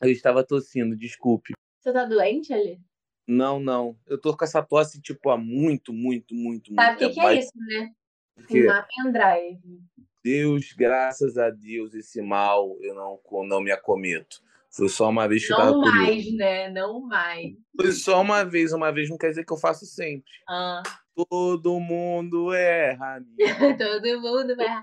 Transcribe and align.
Eu 0.00 0.10
estava 0.10 0.44
tossindo, 0.44 0.96
desculpe. 0.96 1.52
Você 1.80 1.92
tá 1.92 2.04
doente 2.04 2.52
ali? 2.52 2.80
Não, 3.26 3.58
não. 3.60 3.96
Eu 4.06 4.18
tô 4.20 4.36
com 4.36 4.44
essa 4.44 4.62
tosse, 4.62 5.00
tipo, 5.00 5.30
há 5.30 5.36
muito, 5.36 5.92
muito, 5.92 6.34
muito, 6.34 6.72
Sabe 6.74 6.96
o 6.96 6.98
muito 6.98 6.98
que, 6.98 7.04
tempo. 7.06 7.14
que 7.14 7.20
é 7.20 7.22
Mas 7.24 7.44
isso, 7.44 7.52
né? 7.56 7.92
porque, 8.34 8.62
Fumar 8.62 8.86
pendrive. 8.88 9.80
Deus, 10.24 10.72
graças 10.72 11.36
a 11.38 11.50
Deus, 11.50 11.94
esse 11.94 12.20
mal 12.22 12.76
eu 12.80 12.94
não, 12.94 13.18
não 13.46 13.60
me 13.60 13.70
acometo. 13.70 14.40
Foi 14.70 14.88
só 14.88 15.08
uma 15.08 15.26
vez 15.26 15.46
que 15.46 15.52
eu 15.52 15.56
tava 15.56 15.70
Não 15.72 15.80
mais, 15.80 16.32
né? 16.36 16.70
Não 16.70 17.00
mais. 17.00 17.52
Foi 17.74 17.92
só 17.92 18.20
uma 18.20 18.44
vez, 18.44 18.72
uma 18.72 18.92
vez 18.92 19.08
não 19.08 19.16
quer 19.16 19.30
dizer 19.30 19.44
que 19.44 19.52
eu 19.52 19.56
faço 19.56 19.86
sempre. 19.86 20.30
Ah, 20.48 20.82
Todo 21.28 21.80
mundo 21.80 22.52
erra. 22.54 23.16
amigo. 23.16 23.76
todo 23.76 24.20
mundo 24.20 24.54
vai. 24.54 24.82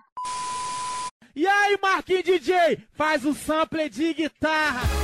E 1.33 1.47
aí, 1.47 1.77
Marquinhos 1.81 2.23
DJ, 2.23 2.77
faz 2.93 3.25
o 3.25 3.33
sample 3.33 3.87
de 3.89 4.13
guitarra. 4.13 4.94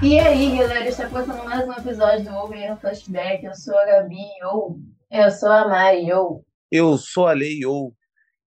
E 0.00 0.16
aí, 0.16 0.56
galera, 0.56 0.88
está 0.88 1.08
começando 1.08 1.44
mais 1.44 1.66
um 1.66 1.72
episódio 1.72 2.24
do 2.24 2.30
Over 2.30 2.78
Flashback. 2.78 3.44
Eu 3.44 3.52
sou 3.52 3.76
a 3.76 3.84
Gabi, 3.84 4.28
ou 4.44 4.78
eu 5.10 5.28
sou 5.28 5.50
a 5.50 5.66
Mari, 5.66 6.12
ou 6.12 6.46
Eu 6.70 6.96
sou 6.96 7.26
a 7.26 7.32
Lei 7.32 7.66
ou 7.66 7.92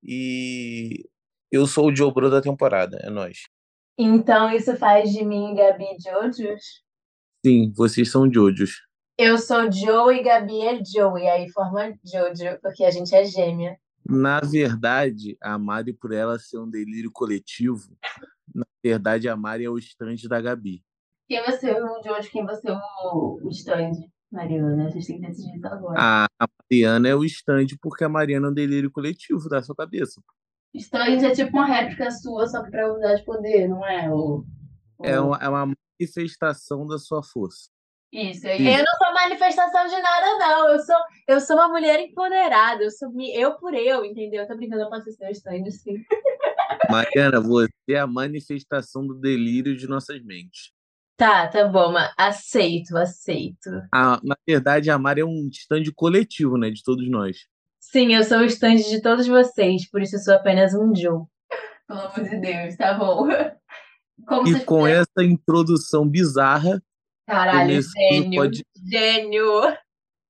e 0.01 1.05
eu 1.51 1.67
sou 1.67 1.89
o 1.89 1.97
Joe 1.97 2.15
Bro 2.15 2.31
da 2.31 2.41
temporada, 2.41 2.99
é 3.03 3.11
nóis. 3.11 3.49
Então 3.99 4.55
isso 4.55 4.77
faz 4.77 5.11
de 5.11 5.25
mim 5.25 5.57
Gabi 5.57 5.87
Jojos. 6.01 6.85
Sim, 7.45 7.73
vocês 7.75 8.09
são 8.09 8.33
Jojos. 8.33 8.87
Eu 9.19 9.37
sou 9.37 9.71
Joe 9.73 10.19
e 10.19 10.23
Gabi 10.23 10.63
é 10.63 10.81
Joe, 10.85 11.21
e 11.21 11.29
aí 11.29 11.51
forma 11.51 11.93
Jojo, 12.05 12.61
porque 12.63 12.85
a 12.85 12.93
gente 12.93 13.13
é 13.13 13.25
gêmea. 13.25 13.77
Na 14.09 14.39
verdade, 14.39 15.37
a 15.43 15.59
Mari, 15.59 15.93
por 15.93 16.13
ela 16.13 16.39
ser 16.39 16.59
um 16.59 16.71
delírio 16.71 17.11
coletivo, 17.13 17.99
na 18.55 18.67
verdade, 18.83 19.29
a 19.29 19.37
Mari 19.37 19.65
é 19.65 19.71
o 19.71 19.77
estande 19.77 20.29
da 20.29 20.41
Gabi. 20.41 20.85
Quem 21.31 21.41
vai 21.45 21.53
ser 21.53 21.81
o 21.81 22.03
Jojo, 22.03 22.29
quem 22.29 22.45
vai 22.45 22.57
ser 22.57 22.73
o, 22.73 23.39
o 23.41 23.49
stand? 23.51 23.93
Mariana, 24.33 24.87
a 24.87 24.91
gente 24.91 25.07
tem 25.07 25.21
que 25.21 25.29
decidir 25.29 25.57
isso 25.59 25.67
agora. 25.69 26.01
A, 26.01 26.25
a 26.41 26.49
Mariana 26.69 27.09
é 27.09 27.15
o 27.15 27.25
estande 27.25 27.79
porque 27.81 28.03
a 28.03 28.09
Mariana 28.09 28.49
é 28.49 28.51
um 28.51 28.53
delírio 28.53 28.91
coletivo 28.91 29.49
da 29.49 29.63
sua 29.63 29.77
cabeça. 29.77 30.21
Stand 30.75 31.25
é 31.25 31.31
tipo 31.31 31.57
uma 31.57 31.67
réplica 31.67 32.11
sua, 32.11 32.49
só 32.49 32.65
que 32.65 32.71
pra 32.73 32.93
usar 32.93 33.15
de 33.15 33.25
poder, 33.25 33.69
não 33.69 33.87
é? 33.87 34.13
O, 34.13 34.45
o- 34.99 35.07
É 35.07 35.21
uma, 35.21 35.37
é 35.37 35.49
uma 35.49 35.73
manifestação 36.01 36.85
da 36.85 36.99
sua 36.99 37.23
força. 37.23 37.71
Isso, 38.13 38.49
eu 38.49 38.57
eu 38.59 38.79
não 38.85 38.97
sou 38.99 39.15
manifestação 39.15 39.87
de 39.87 40.03
nada, 40.03 40.37
não. 40.39 40.69
Eu 40.71 40.81
sou, 40.81 40.97
eu 41.29 41.41
sou 41.41 41.55
uma 41.55 41.69
mulher 41.69 42.01
empoderada. 42.01 42.83
Eu 42.83 42.91
sou 42.91 43.09
eu 43.21 43.57
por 43.57 43.73
eu, 43.73 44.05
entendeu? 44.05 44.43
Eu 44.43 44.49
tô 44.49 44.57
brincando, 44.57 44.83
eu 44.83 44.91
posso 44.91 45.13
ser 45.13 45.29
o 45.29 45.31
stand, 45.31 45.71
sim. 45.71 45.95
Mariana, 46.91 47.41
você 47.41 47.71
é 47.91 48.01
a 48.01 48.07
manifestação 48.09 49.07
do 49.07 49.15
delírio 49.15 49.77
de 49.77 49.87
nossas 49.87 50.21
mentes. 50.25 50.73
Tá, 51.21 51.47
tá 51.49 51.69
bom, 51.69 51.93
mas 51.93 52.11
aceito, 52.17 52.97
aceito. 52.97 53.69
A, 53.93 54.19
na 54.25 54.35
verdade, 54.49 54.91
a 54.91 54.99
Mari 54.99 55.21
é 55.21 55.25
um 55.27 55.49
estande 55.53 55.93
coletivo, 55.93 56.57
né, 56.57 56.71
de 56.71 56.83
todos 56.83 57.07
nós. 57.11 57.37
Sim, 57.79 58.15
eu 58.15 58.25
sou 58.25 58.39
o 58.39 58.45
stand 58.47 58.77
de 58.77 59.03
todos 59.03 59.27
vocês, 59.27 59.87
por 59.91 60.01
isso 60.01 60.17
eu 60.17 60.21
sou 60.21 60.33
apenas 60.33 60.73
um 60.73 60.95
Joe. 60.97 61.25
Pelo 61.87 62.01
amor 62.01 62.25
de 62.27 62.37
Deus, 62.41 62.75
tá 62.75 62.95
bom. 62.95 63.29
Como 64.27 64.49
E 64.49 64.65
com 64.65 64.79
puderam- 64.81 65.03
essa 65.03 65.23
introdução 65.23 66.09
bizarra, 66.09 66.83
Caralho, 67.27 67.83
gênio, 67.83 68.41
pod- 68.41 68.65
gênio. 68.91 69.45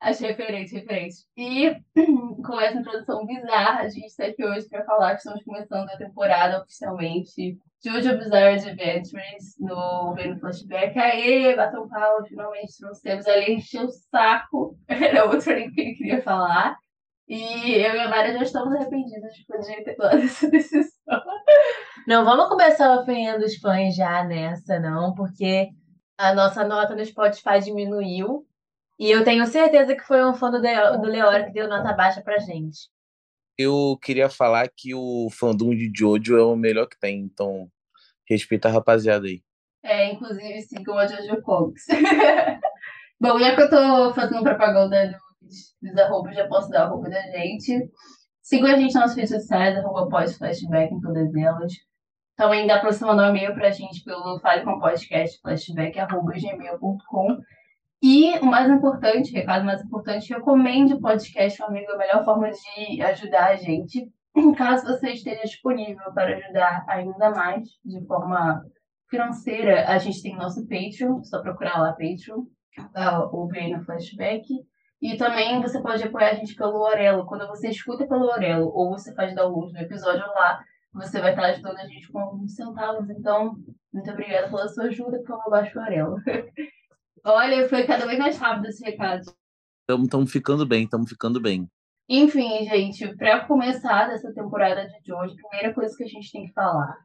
As 0.01 0.19
referências, 0.19 0.81
referências. 0.81 1.27
E 1.37 1.77
com 2.43 2.59
essa 2.59 2.79
introdução 2.79 3.27
bizarra, 3.27 3.81
a 3.81 3.89
gente 3.89 4.07
está 4.07 4.25
aqui 4.27 4.45
hoje 4.45 4.69
para 4.69 4.85
falar 4.85 5.11
que 5.13 5.19
estamos 5.19 5.45
começando 5.45 5.89
a 5.91 5.97
temporada 5.99 6.63
oficialmente 6.63 7.59
Jojo 7.85 8.19
Bizarre 8.19 8.55
Adventures 8.57 9.57
no 9.59 10.15
Vendo 10.15 10.39
Flashback. 10.41 10.99
Aê, 10.99 11.57
batam 11.57 11.89
palmas, 11.89 12.29
finalmente 12.29 12.79
trouxemos 12.79 13.27
ali, 13.27 13.55
encheu 13.55 13.85
o 13.85 13.91
saco. 13.91 14.79
Era 14.89 15.25
outro 15.27 15.53
link 15.55 15.75
que 15.75 15.81
ele 15.81 15.95
queria 15.95 16.23
falar. 16.23 16.77
E 17.29 17.73
eu 17.75 17.95
e 17.95 18.01
a 18.01 18.09
Mara 18.09 18.33
já 18.33 18.43
estamos 18.43 18.75
arrependidas 18.75 19.33
de 19.35 19.47
poder 19.47 19.85
ter 19.85 19.95
tomado 19.95 20.19
essa 20.25 20.51
decisão. 20.51 21.23
Não 22.07 22.25
vamos 22.25 22.49
começar 22.49 22.99
ofendendo 22.99 23.45
os 23.45 23.57
fãs 23.57 23.95
já 23.95 24.25
nessa, 24.25 24.79
não, 24.79 25.15
porque 25.15 25.69
a 26.19 26.35
nossa 26.35 26.65
nota 26.65 26.95
no 26.95 27.05
Spotify 27.05 27.61
diminuiu. 27.63 28.47
E 29.01 29.11
eu 29.11 29.25
tenho 29.25 29.45
certeza 29.47 29.97
que 29.97 30.03
foi 30.05 30.23
um 30.25 30.35
fã 30.35 30.51
do, 30.51 30.61
De- 30.61 30.99
do 30.99 31.07
Leora 31.09 31.45
que 31.47 31.53
deu 31.53 31.67
nota 31.67 31.93
baixa 31.95 32.21
pra 32.21 32.39
gente. 32.39 32.89
eu 33.59 33.99
queria 34.03 34.29
falar 34.29 34.69
que 34.77 34.95
o 34.95 35.29
fandom 35.31 35.71
de 35.75 35.91
Jojo 35.95 36.37
é 36.37 36.43
o 36.43 36.55
melhor 36.55 36.87
que 36.87 36.99
tem, 36.99 37.19
então 37.21 37.69
respeita 38.29 38.69
a 38.69 38.71
rapaziada 38.71 39.27
aí. 39.27 39.43
É, 39.83 40.13
inclusive 40.13 40.61
sigam 40.63 40.99
a 40.99 41.07
Jojo 41.07 41.41
Comics. 41.43 41.87
Bom, 43.21 43.39
já 43.39 43.55
que 43.57 43.63
eu 43.63 43.71
tô 43.71 44.13
fazendo 44.15 44.43
propaganda 44.43 45.19
dos, 45.41 45.75
dos 45.81 45.97
arrobas, 45.99 46.35
já 46.37 46.47
posso 46.47 46.69
dar 46.71 46.85
o 46.85 46.89
arroba 46.89 47.09
da 47.11 47.21
gente. 47.23 47.91
Sigam 48.43 48.71
a 48.71 48.77
gente 48.79 48.95
nas 48.95 49.15
redes 49.17 49.31
sociais, 49.31 49.77
arroba 49.79 50.09
pós-flashback 50.09 50.93
em 50.93 51.01
todas 51.01 51.35
elas. 51.35 51.73
Também 52.37 52.67
dá 52.67 52.79
pra 52.81 52.93
você 52.93 53.03
mandar 53.05 53.27
um 53.27 53.31
e-mail 53.37 53.55
pra 53.55 53.71
gente 53.71 54.03
pelo 54.05 54.39
falecompodcastflashback.gmail.com 54.41 57.39
E 58.03 58.39
o 58.39 58.47
mais 58.47 58.71
importante, 58.71 59.33
recado 59.33 59.65
mais 59.65 59.83
importante, 59.83 60.33
recomende 60.33 60.95
o 60.95 61.01
podcast, 61.01 61.63
amigo, 61.63 61.91
é 61.91 61.95
a 61.95 61.99
melhor 61.99 62.25
forma 62.25 62.51
de 62.51 63.03
ajudar 63.03 63.51
a 63.51 63.57
gente. 63.57 64.11
Caso 64.57 64.87
você 64.87 65.11
esteja 65.11 65.43
disponível 65.43 66.11
para 66.15 66.35
ajudar 66.35 66.85
ainda 66.89 67.31
mais, 67.31 67.69
de 67.85 68.01
forma 68.07 68.65
financeira, 69.11 69.87
a 69.87 69.99
gente 69.99 70.23
tem 70.23 70.35
nosso 70.35 70.67
Patreon, 70.67 71.23
só 71.25 71.43
procurar 71.43 71.79
lá 71.79 71.91
Patreon, 71.91 72.45
tá, 72.95 73.27
o 73.27 73.47
no 73.47 73.85
Flashback. 73.85 74.47
E 75.03 75.17
também 75.17 75.61
você 75.61 75.81
pode 75.83 76.03
apoiar 76.03 76.31
a 76.31 76.35
gente 76.35 76.55
pelo 76.55 76.81
Orelo. 76.81 77.27
Quando 77.27 77.47
você 77.49 77.69
escuta 77.69 78.07
pelo 78.07 78.27
Orelo 78.27 78.71
ou 78.73 78.91
você 78.91 79.15
faz 79.15 79.35
download 79.35 79.73
do 79.73 79.79
episódio 79.79 80.27
lá, 80.35 80.63
você 80.93 81.21
vai 81.21 81.31
estar 81.31 81.47
ajudando 81.47 81.79
a 81.79 81.87
gente 81.87 82.11
com 82.11 82.19
alguns 82.19 82.55
centavos. 82.55 83.11
Então, 83.11 83.57
muito 83.93 84.11
obrigada 84.11 84.49
pela 84.49 84.69
sua 84.69 84.85
ajuda, 84.85 85.19
por 85.19 85.27
favor, 85.27 85.51
baixe 85.51 85.77
o 85.77 85.83
Orelo. 85.83 86.17
Olha, 87.25 87.69
foi 87.69 87.85
cada 87.85 88.07
vez 88.07 88.19
mais 88.19 88.39
rápido 88.39 88.67
esse 88.67 88.85
recado. 88.85 89.23
Estamos 89.89 90.31
ficando 90.31 90.67
bem, 90.67 90.85
estamos 90.85 91.09
ficando 91.09 91.41
bem. 91.41 91.69
Enfim, 92.09 92.65
gente, 92.65 93.15
para 93.17 93.45
começar 93.45 94.09
dessa 94.09 94.33
temporada 94.33 94.89
de 95.03 95.13
hoje, 95.13 95.35
a 95.35 95.49
primeira 95.49 95.75
coisa 95.75 95.97
que 95.97 96.05
a 96.05 96.09
gente 96.09 96.33
tem 96.33 96.47
que 96.47 96.53
falar 96.53 96.97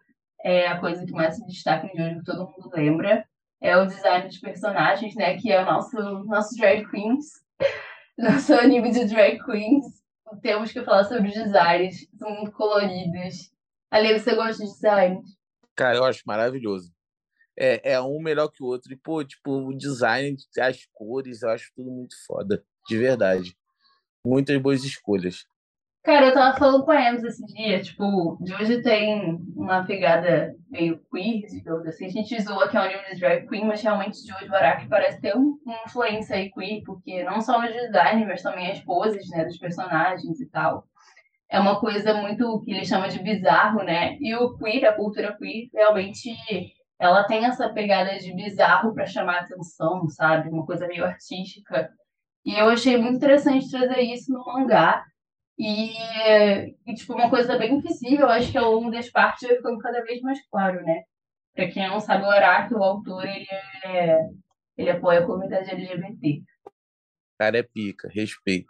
é 0.43 0.67
a 0.67 0.79
coisa 0.79 1.05
que 1.05 1.11
mais 1.11 1.35
se 1.35 1.45
destaca 1.45 1.87
em 1.87 1.97
Jojo, 1.97 2.19
que 2.19 2.25
todo 2.25 2.47
mundo 2.47 2.71
lembra, 2.73 3.25
é 3.61 3.75
o 3.77 3.85
design 3.85 4.27
dos 4.27 4.39
personagens, 4.39 5.15
né? 5.15 5.37
Que 5.37 5.51
é 5.51 5.61
o 5.61 5.65
nosso, 5.65 5.97
nosso 6.25 6.55
drag 6.55 6.89
queens, 6.89 7.43
nosso 8.17 8.53
anime 8.53 8.91
de 8.91 9.05
drag 9.05 9.43
queens. 9.43 9.85
Temos 10.41 10.71
que 10.71 10.83
falar 10.83 11.03
sobre 11.03 11.29
os 11.29 11.33
designs, 11.33 12.07
são 12.17 12.29
muito 12.31 12.51
coloridos. 12.51 13.51
Ali, 13.91 14.17
você 14.17 14.35
gosta 14.35 14.63
de 14.63 14.71
design? 14.71 15.21
Cara, 15.75 15.97
eu 15.97 16.03
acho 16.03 16.21
maravilhoso. 16.25 16.94
É, 17.57 17.93
é 17.93 18.01
um 18.01 18.19
melhor 18.21 18.49
que 18.49 18.61
o 18.63 18.67
outro. 18.67 18.91
E, 18.91 18.95
pô, 18.97 19.23
tipo, 19.23 19.51
o 19.51 19.75
design, 19.77 20.35
as 20.59 20.85
cores, 20.93 21.41
eu 21.41 21.49
acho 21.49 21.71
tudo 21.75 21.89
muito 21.91 22.16
foda. 22.25 22.63
De 22.88 22.97
verdade. 22.97 23.55
Muitas 24.25 24.57
boas 24.61 24.83
escolhas. 24.83 25.45
Cara, 26.03 26.27
eu 26.27 26.33
tava 26.35 26.55
falando 26.55 26.85
com 26.85 26.91
a 26.91 27.01
Ems 27.09 27.23
esse 27.23 27.43
dia, 27.47 27.81
tipo, 27.81 28.38
de 28.39 28.53
hoje 28.53 28.79
tem 28.83 29.39
uma 29.55 29.83
pegada 29.85 30.55
meio 30.69 31.01
queer, 31.11 31.47
digamos 31.49 31.88
assim. 31.88 32.05
A 32.05 32.09
gente 32.09 32.39
zoa 32.43 32.69
que 32.69 32.77
é 32.77 32.79
um 32.79 32.83
anime 32.83 33.01
de 33.11 33.19
drag 33.19 33.47
queen, 33.47 33.66
mas 33.66 33.81
realmente 33.81 34.23
de 34.23 34.31
hoje 34.31 34.47
o 34.47 34.53
Araki 34.53 34.87
parece 34.87 35.19
ter 35.19 35.35
um- 35.35 35.57
uma 35.66 35.79
influência 35.83 36.35
aí 36.35 36.52
queer, 36.52 36.84
porque 36.85 37.23
não 37.23 37.41
só 37.41 37.59
no 37.59 37.67
design, 37.72 38.23
mas 38.28 38.43
também 38.43 38.69
as 38.69 38.79
poses, 38.81 39.28
né, 39.31 39.46
dos 39.46 39.57
personagens 39.57 40.40
e 40.40 40.46
tal. 40.47 40.87
É 41.49 41.59
uma 41.59 41.79
coisa 41.79 42.13
muito 42.13 42.61
que 42.61 42.72
ele 42.72 42.85
chama 42.85 43.07
de 43.07 43.17
bizarro, 43.17 43.81
né? 43.81 44.16
E 44.19 44.35
o 44.35 44.55
queer, 44.57 44.85
a 44.85 44.93
cultura 44.93 45.35
queer, 45.35 45.69
realmente 45.73 46.29
ela 46.99 47.23
tem 47.25 47.45
essa 47.45 47.69
pegada 47.69 48.17
de 48.17 48.33
bizarro 48.33 48.93
pra 48.93 49.05
chamar 49.05 49.39
atenção, 49.39 50.07
sabe? 50.09 50.49
Uma 50.49 50.65
coisa 50.65 50.87
meio 50.87 51.03
artística. 51.03 51.89
E 52.45 52.53
eu 52.53 52.69
achei 52.69 52.97
muito 52.97 53.17
interessante 53.17 53.69
trazer 53.69 54.01
isso 54.01 54.31
no 54.31 54.45
mangá. 54.45 55.03
E, 55.57 55.93
e, 56.85 56.95
tipo, 56.95 57.13
uma 57.13 57.29
coisa 57.29 57.57
bem 57.57 57.79
visível, 57.79 58.29
acho 58.29 58.51
que 58.51 58.57
ao 58.57 58.71
longo 58.71 58.91
das 58.91 59.09
partes 59.09 59.47
vai 59.47 59.57
ficando 59.57 59.77
cada 59.79 60.03
vez 60.03 60.21
mais 60.21 60.39
claro, 60.49 60.83
né? 60.83 61.03
Pra 61.53 61.69
quem 61.69 61.87
não 61.87 61.99
sabe, 61.99 62.25
o 62.25 62.29
Araki, 62.29 62.73
o 62.73 62.83
autor, 62.83 63.25
ele, 63.25 63.47
é, 63.85 64.19
ele 64.77 64.89
apoia 64.89 65.19
a 65.19 65.25
comunidade 65.25 65.71
LGBT. 65.71 66.41
Cara, 67.39 67.59
é 67.59 67.63
pica, 67.63 68.09
respeito. 68.13 68.67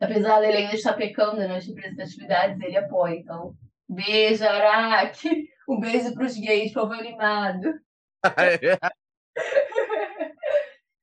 Apesar 0.00 0.40
dele 0.40 0.56
ainda 0.56 0.74
estar 0.74 0.94
pecando 0.94 1.46
nas 1.46 1.66
representatividades, 1.66 2.60
ele 2.60 2.76
apoia. 2.76 3.14
Então, 3.14 3.54
beijo, 3.88 4.44
Araki! 4.44 5.48
Um 5.70 5.78
beijo 5.78 6.12
pros 6.14 6.36
gays, 6.36 6.72
povo 6.72 6.92
animado. 6.92 7.78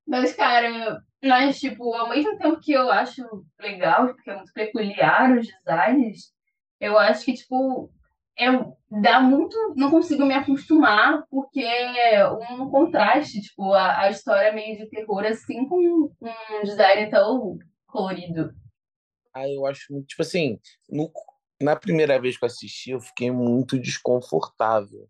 Mas, 0.06 0.34
cara, 0.34 1.02
mas, 1.22 1.60
tipo, 1.60 1.94
ao 1.94 2.10
mesmo 2.10 2.38
tempo 2.38 2.60
que 2.62 2.72
eu 2.72 2.90
acho 2.90 3.22
legal, 3.60 4.08
porque 4.08 4.30
é 4.30 4.36
muito 4.36 4.54
peculiar 4.54 5.38
os 5.38 5.48
designs, 5.48 6.34
eu 6.80 6.98
acho 6.98 7.26
que, 7.26 7.34
tipo, 7.34 7.92
é, 8.40 8.46
dá 9.02 9.20
muito. 9.20 9.56
Não 9.76 9.92
consigo 9.92 10.26
me 10.26 10.34
acostumar, 10.34 11.26
porque 11.30 11.60
é 11.60 12.26
um 12.30 12.70
contraste, 12.70 13.42
tipo, 13.42 13.74
a, 13.74 14.04
a 14.04 14.10
história 14.10 14.54
meio 14.54 14.78
de 14.78 14.90
terror, 14.90 15.26
assim, 15.26 15.68
com 15.68 15.78
um 16.22 16.64
design 16.64 17.10
tão 17.10 17.58
colorido. 17.88 18.54
Ah, 19.34 19.50
eu 19.50 19.66
acho. 19.66 20.02
Tipo 20.04 20.22
assim, 20.22 20.58
no, 20.90 21.12
na 21.62 21.76
primeira 21.76 22.20
vez 22.20 22.38
que 22.38 22.44
eu 22.44 22.48
assisti, 22.48 22.92
eu 22.92 23.00
fiquei 23.00 23.32
muito 23.32 23.80
desconfortável, 23.80 25.10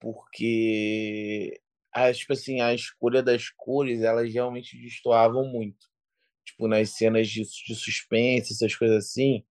porque 0.00 1.60
a, 1.92 2.12
tipo 2.12 2.32
assim, 2.32 2.60
a 2.60 2.74
escolha 2.74 3.22
das 3.22 3.48
cores, 3.50 4.02
elas 4.02 4.32
realmente 4.32 4.76
destoavam 4.78 5.48
muito. 5.48 5.86
Tipo, 6.44 6.68
nas 6.68 6.90
cenas 6.90 7.28
de, 7.28 7.42
de 7.42 7.74
suspense, 7.74 8.52
essas 8.52 8.74
coisas 8.76 9.04
assim, 9.04 9.44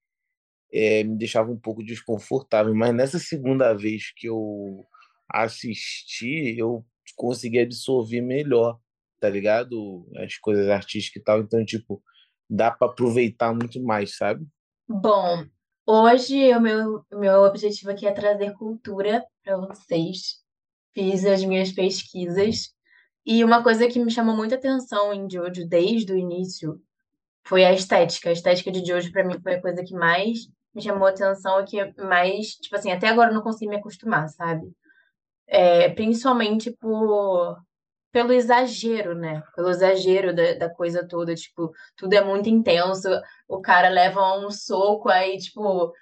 é, 0.71 1.03
me 1.03 1.17
deixava 1.17 1.51
um 1.51 1.59
pouco 1.59 1.83
desconfortável. 1.83 2.73
Mas 2.75 2.93
nessa 2.93 3.19
segunda 3.19 3.73
vez 3.73 4.11
que 4.15 4.27
eu 4.27 4.85
assisti, 5.29 6.55
eu 6.57 6.85
consegui 7.15 7.59
absorver 7.59 8.21
melhor, 8.21 8.79
tá 9.19 9.29
ligado? 9.29 10.07
As 10.17 10.37
coisas 10.37 10.69
artísticas 10.69 11.21
e 11.21 11.23
tal. 11.25 11.39
Então, 11.39 11.65
tipo, 11.65 12.01
dá 12.49 12.71
para 12.71 12.87
aproveitar 12.87 13.53
muito 13.53 13.81
mais, 13.81 14.17
sabe? 14.17 14.45
Bom, 14.87 15.45
hoje 15.85 16.53
o 16.53 16.61
meu, 16.61 17.05
meu 17.11 17.43
objetivo 17.43 17.91
aqui 17.91 18.07
é 18.07 18.11
trazer 18.11 18.53
cultura 18.53 19.23
para 19.43 19.57
vocês. 19.57 20.43
Fiz 20.93 21.25
as 21.25 21.43
minhas 21.43 21.71
pesquisas 21.71 22.73
e 23.25 23.43
uma 23.43 23.63
coisa 23.63 23.87
que 23.87 23.99
me 23.99 24.11
chamou 24.11 24.35
muita 24.35 24.55
atenção 24.55 25.13
em 25.13 25.29
Jojo 25.29 25.67
desde 25.67 26.13
o 26.13 26.17
início 26.17 26.79
foi 27.45 27.65
a 27.65 27.73
estética. 27.73 28.29
A 28.29 28.33
estética 28.33 28.71
de 28.71 28.85
Jojo 28.85 29.11
para 29.11 29.23
mim 29.23 29.39
foi 29.41 29.55
a 29.55 29.61
coisa 29.61 29.83
que 29.83 29.93
mais 29.93 30.47
me 30.73 30.81
chamou 30.81 31.07
atenção 31.07 31.61
e 31.61 31.65
que 31.65 32.01
mais, 32.01 32.55
tipo 32.55 32.75
assim, 32.75 32.91
até 32.91 33.07
agora 33.07 33.31
eu 33.31 33.33
não 33.33 33.41
consegui 33.41 33.69
me 33.69 33.77
acostumar, 33.77 34.27
sabe? 34.29 34.71
É, 35.47 35.89
principalmente 35.89 36.71
por 36.71 37.57
pelo 38.11 38.31
exagero, 38.31 39.13
né? 39.13 39.43
Pelo 39.55 39.69
exagero 39.69 40.33
da, 40.33 40.53
da 40.53 40.69
coisa 40.69 41.05
toda, 41.05 41.35
tipo, 41.35 41.73
tudo 41.97 42.13
é 42.13 42.23
muito 42.23 42.47
intenso. 42.47 43.09
O 43.47 43.61
cara 43.61 43.89
leva 43.89 44.37
um 44.39 44.49
soco, 44.49 45.09
aí, 45.09 45.37
tipo, 45.37 45.93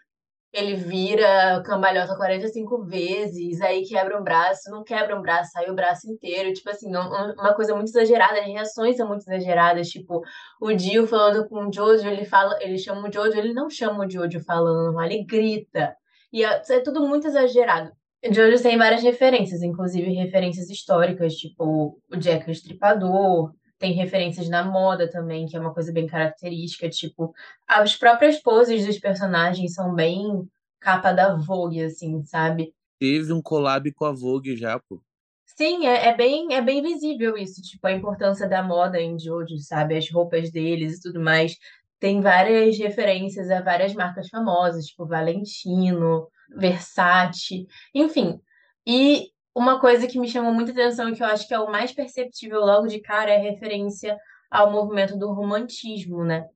ele 0.53 0.75
vira 0.75 1.63
cambalhota 1.65 2.15
45 2.15 2.83
vezes, 2.85 3.59
aí 3.59 3.83
quebra 3.85 4.19
um 4.19 4.23
braço, 4.23 4.69
não 4.69 4.83
quebra 4.83 5.17
um 5.17 5.21
braço, 5.21 5.51
sai 5.51 5.67
o 5.69 5.73
braço 5.73 6.07
inteiro, 6.09 6.53
tipo 6.53 6.69
assim, 6.69 6.89
uma 6.95 7.55
coisa 7.55 7.73
muito 7.73 7.89
exagerada, 7.89 8.39
as 8.39 8.45
reações 8.45 8.95
são 8.95 9.07
muito 9.07 9.23
exageradas, 9.23 9.89
tipo, 9.89 10.21
o 10.61 10.71
Dio 10.73 11.07
falando 11.07 11.49
com 11.49 11.67
o 11.67 11.73
Jojo, 11.73 12.07
ele 12.07 12.23
fala, 12.23 12.55
ele 12.61 12.77
chama 12.77 13.09
o 13.09 13.11
Jojo, 13.11 13.37
ele 13.37 13.51
não 13.51 13.67
chama 13.67 14.05
o 14.05 14.09
Jojo 14.09 14.39
falando, 14.41 15.01
ele 15.01 15.25
grita. 15.25 15.95
E 16.31 16.43
é, 16.45 16.61
é 16.69 16.79
tudo 16.81 17.07
muito 17.07 17.27
exagerado. 17.27 17.91
Jojo 18.31 18.61
tem 18.61 18.77
várias 18.77 19.01
referências, 19.01 19.63
inclusive 19.63 20.13
referências 20.13 20.69
históricas, 20.69 21.33
tipo 21.33 21.99
o 22.11 22.15
Jack 22.15 22.47
o 22.47 22.51
Estripador, 22.51 23.51
tem 23.83 23.91
referências 23.91 24.47
na 24.47 24.63
moda 24.63 25.09
também, 25.09 25.45
que 25.45 25.57
é 25.57 25.59
uma 25.59 25.73
coisa 25.73 25.91
bem 25.91 26.07
característica, 26.07 26.87
tipo, 26.87 27.33
as 27.67 27.97
próprias 27.97 28.41
poses 28.41 28.85
dos 28.85 28.97
personagens 28.97 29.73
são 29.73 29.93
bem 29.93 30.47
capa 30.79 31.11
da 31.11 31.35
Vogue, 31.35 31.83
assim, 31.83 32.23
sabe? 32.23 32.73
Teve 32.97 33.33
um 33.33 33.41
collab 33.41 33.91
com 33.91 34.05
a 34.05 34.13
Vogue 34.13 34.55
já, 34.55 34.79
pô. 34.79 35.01
Sim, 35.45 35.85
é, 35.85 36.07
é, 36.07 36.15
bem, 36.15 36.53
é 36.53 36.61
bem 36.61 36.81
visível 36.81 37.35
isso, 37.35 37.61
tipo, 37.61 37.85
a 37.85 37.91
importância 37.91 38.47
da 38.47 38.63
moda 38.63 39.01
em 39.01 39.19
Jojo, 39.19 39.57
sabe? 39.57 39.97
As 39.97 40.09
roupas 40.09 40.49
deles 40.49 40.99
e 40.99 41.01
tudo 41.01 41.19
mais. 41.19 41.57
Tem 41.99 42.21
várias 42.21 42.77
referências 42.77 43.51
a 43.51 43.61
várias 43.61 43.93
marcas 43.93 44.29
famosas, 44.29 44.85
tipo 44.85 45.05
Valentino, 45.05 46.29
Versace, 46.55 47.67
enfim. 47.93 48.39
E 48.87 49.32
uma 49.55 49.79
coisa 49.79 50.07
que 50.07 50.19
me 50.19 50.27
chamou 50.27 50.53
muita 50.53 50.71
atenção 50.71 51.09
e 51.09 51.15
que 51.15 51.21
eu 51.21 51.27
acho 51.27 51.47
que 51.47 51.53
é 51.53 51.59
o 51.59 51.71
mais 51.71 51.91
perceptível 51.91 52.59
logo 52.59 52.87
de 52.87 52.99
cara 52.99 53.31
é 53.31 53.37
a 53.37 53.41
referência 53.41 54.17
ao 54.49 54.71
movimento 54.71 55.17
do 55.17 55.31
romantismo, 55.31 56.23
né? 56.23 56.47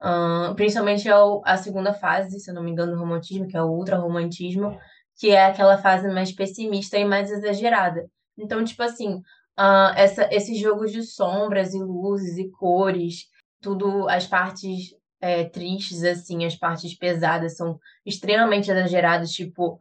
Uh, 0.00 0.54
principalmente 0.54 1.08
ao, 1.08 1.42
a 1.44 1.56
segunda 1.56 1.92
fase, 1.92 2.40
se 2.40 2.50
eu 2.50 2.54
não 2.54 2.62
me 2.62 2.70
engano, 2.70 2.92
do 2.92 2.98
romantismo, 2.98 3.46
que 3.46 3.56
é 3.56 3.62
o 3.62 3.68
ultra-romantismo, 3.68 4.78
que 5.18 5.30
é 5.30 5.44
aquela 5.44 5.76
fase 5.76 6.08
mais 6.08 6.32
pessimista 6.32 6.96
e 6.96 7.04
mais 7.04 7.30
exagerada. 7.30 8.08
Então, 8.38 8.64
tipo 8.64 8.82
assim, 8.82 9.16
uh, 9.58 9.92
essa, 9.94 10.28
esse 10.32 10.54
jogo 10.54 10.86
de 10.86 11.02
sombras 11.02 11.74
e 11.74 11.78
luzes 11.78 12.38
e 12.38 12.50
cores, 12.50 13.26
tudo, 13.60 14.08
as 14.08 14.26
partes 14.26 14.94
é, 15.20 15.44
tristes, 15.44 16.02
assim, 16.02 16.46
as 16.46 16.56
partes 16.56 16.96
pesadas 16.96 17.56
são 17.56 17.78
extremamente 18.06 18.70
exageradas, 18.70 19.30
tipo, 19.30 19.78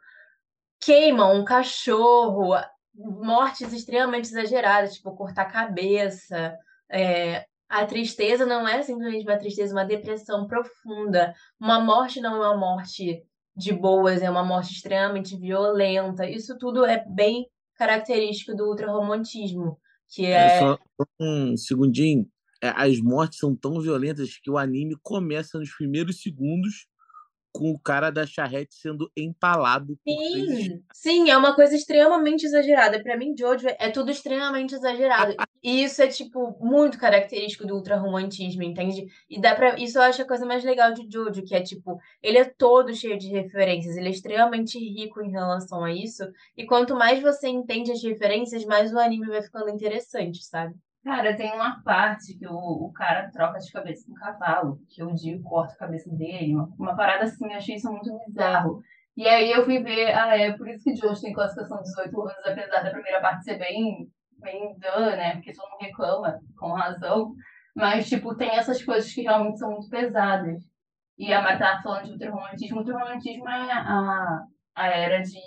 queimam 0.79 1.39
um 1.39 1.45
cachorro, 1.45 2.55
mortes 2.95 3.71
extremamente 3.73 4.25
exageradas, 4.25 4.95
tipo, 4.95 5.15
cortar 5.15 5.43
a 5.43 5.51
cabeça. 5.51 6.57
É, 6.89 7.45
a 7.67 7.85
tristeza 7.85 8.45
não 8.45 8.67
é 8.67 8.81
simplesmente 8.81 9.23
uma 9.23 9.37
tristeza, 9.37 9.73
uma 9.73 9.85
depressão 9.85 10.47
profunda. 10.47 11.33
Uma 11.59 11.79
morte 11.79 12.19
não 12.19 12.43
é 12.43 12.47
uma 12.49 12.57
morte 12.57 13.23
de 13.55 13.73
boas, 13.73 14.21
é 14.21 14.29
uma 14.29 14.43
morte 14.43 14.73
extremamente 14.73 15.37
violenta. 15.37 16.27
Isso 16.27 16.57
tudo 16.57 16.85
é 16.85 17.03
bem 17.07 17.47
característico 17.75 18.55
do 18.55 18.65
ultrarromantismo, 18.65 19.77
que 20.09 20.25
é... 20.25 20.31
é... 20.31 20.59
Só 20.59 20.79
um 21.19 21.55
segundinho. 21.55 22.27
É, 22.61 22.69
as 22.69 22.99
mortes 22.99 23.39
são 23.39 23.55
tão 23.55 23.79
violentas 23.79 24.37
que 24.37 24.51
o 24.51 24.57
anime 24.57 24.97
começa 25.01 25.57
nos 25.57 25.73
primeiros 25.73 26.21
segundos 26.21 26.88
com 27.59 27.71
o 27.71 27.77
cara 27.77 28.09
da 28.09 28.25
charrete 28.25 28.73
sendo 28.73 29.11
empalado. 29.17 29.99
Sim, 30.07 30.81
sim, 30.93 31.29
é 31.29 31.35
uma 31.35 31.53
coisa 31.53 31.75
extremamente 31.75 32.45
exagerada. 32.45 33.03
Para 33.03 33.17
mim, 33.17 33.35
Jojo 33.37 33.67
é 33.67 33.89
tudo 33.89 34.09
extremamente 34.09 34.73
exagerado. 34.73 35.35
e 35.61 35.83
isso 35.83 36.01
é, 36.01 36.07
tipo, 36.07 36.57
muito 36.61 36.97
característico 36.97 37.67
do 37.67 37.75
ultra-romantismo, 37.75 38.63
entende? 38.63 39.07
E 39.29 39.41
dá 39.41 39.53
pra. 39.53 39.77
Isso 39.77 39.97
eu 39.97 40.03
acho 40.03 40.21
a 40.21 40.27
coisa 40.27 40.45
mais 40.45 40.63
legal 40.63 40.93
de 40.93 41.05
Jojo, 41.11 41.43
que 41.43 41.53
é, 41.53 41.61
tipo, 41.61 41.99
ele 42.23 42.37
é 42.37 42.45
todo 42.45 42.95
cheio 42.95 43.17
de 43.17 43.27
referências, 43.27 43.97
ele 43.97 44.07
é 44.07 44.11
extremamente 44.11 44.79
rico 44.79 45.21
em 45.21 45.31
relação 45.31 45.83
a 45.83 45.93
isso. 45.93 46.23
E 46.55 46.65
quanto 46.65 46.95
mais 46.95 47.21
você 47.21 47.49
entende 47.49 47.91
as 47.91 48.01
referências, 48.01 48.63
mais 48.63 48.93
o 48.93 48.99
anime 48.99 49.27
vai 49.27 49.41
ficando 49.41 49.69
interessante, 49.69 50.45
sabe? 50.45 50.75
Cara, 51.03 51.35
tem 51.35 51.53
uma 51.53 51.81
parte 51.81 52.37
que 52.37 52.45
o, 52.45 52.53
o 52.53 52.91
cara 52.93 53.31
troca 53.31 53.59
de 53.59 53.71
cabeça 53.71 54.05
com 54.05 54.11
o 54.11 54.15
cavalo, 54.15 54.79
que 54.89 55.01
o 55.01 55.13
Dio 55.13 55.41
corta 55.41 55.73
a 55.73 55.77
cabeça 55.77 56.09
dele, 56.11 56.55
uma, 56.55 56.69
uma 56.77 56.95
parada 56.95 57.23
assim, 57.23 57.45
eu 57.49 57.57
achei 57.57 57.75
isso 57.75 57.89
muito 57.91 58.19
bizarro. 58.27 58.81
E 59.15 59.27
aí 59.27 59.51
eu 59.51 59.65
fui 59.65 59.81
ver, 59.81 60.13
ah, 60.13 60.37
é 60.37 60.53
por 60.53 60.67
isso 60.69 60.83
que 60.83 60.95
Jojo 60.95 61.21
tem 61.21 61.33
classificação 61.33 61.81
18 61.81 62.21
anos, 62.21 62.45
apesar 62.45 62.83
da 62.83 62.91
primeira 62.91 63.19
parte 63.21 63.43
ser 63.43 63.57
bem, 63.57 64.09
bem 64.37 64.77
dã, 64.77 65.15
né? 65.15 65.33
Porque 65.35 65.53
todo 65.53 65.69
mundo 65.71 65.81
reclama, 65.81 66.39
com 66.57 66.71
razão. 66.71 67.33
Mas, 67.75 68.07
tipo, 68.07 68.35
tem 68.35 68.51
essas 68.51 68.83
coisas 68.83 69.11
que 69.13 69.23
realmente 69.23 69.59
são 69.59 69.71
muito 69.71 69.89
pesadas. 69.89 70.63
E 71.17 71.33
a 71.33 71.41
Marta 71.41 71.65
tava 71.65 71.81
falando 71.81 72.05
de 72.05 72.11
ultrarromantismo. 72.13 72.77
Ultrarromantismo 72.77 73.49
é 73.49 73.71
a, 73.73 74.43
a 74.75 74.87
era 74.87 75.21
de 75.21 75.37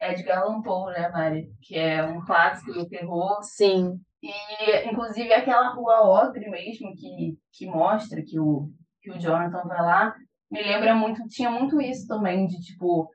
Edgar 0.00 0.40
Allan 0.42 0.60
Poe, 0.60 0.92
né, 0.92 1.08
Mari? 1.08 1.50
Que 1.62 1.78
é 1.78 2.04
um 2.04 2.20
clássico 2.24 2.72
do 2.74 2.86
terror. 2.86 3.42
Sim. 3.42 3.98
E, 4.22 4.88
inclusive, 4.90 5.32
aquela 5.32 5.68
rua 5.68 6.02
Ogre 6.02 6.50
mesmo, 6.50 6.94
que, 6.96 7.38
que 7.52 7.66
mostra 7.66 8.22
que 8.22 8.38
o, 8.38 8.70
que 9.00 9.10
o 9.12 9.18
Jonathan 9.18 9.62
vai 9.64 9.80
lá, 9.80 10.14
me 10.50 10.62
lembra 10.62 10.94
muito, 10.94 11.26
tinha 11.28 11.50
muito 11.50 11.80
isso 11.80 12.06
também, 12.06 12.46
de 12.46 12.60
tipo, 12.60 13.08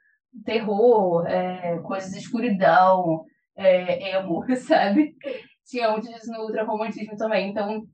terror, 0.45 1.25
é, 1.27 1.79
coisas 1.79 2.12
de 2.12 2.19
escuridão, 2.19 3.25
é, 3.55 4.15
emo, 4.15 4.43
sabe? 4.57 5.15
Tinha 5.65 5.91
muito 5.91 6.07
disso 6.07 6.31
no 6.31 6.43
ultra-romantismo 6.43 7.17
também. 7.17 7.50
Então, 7.50 7.86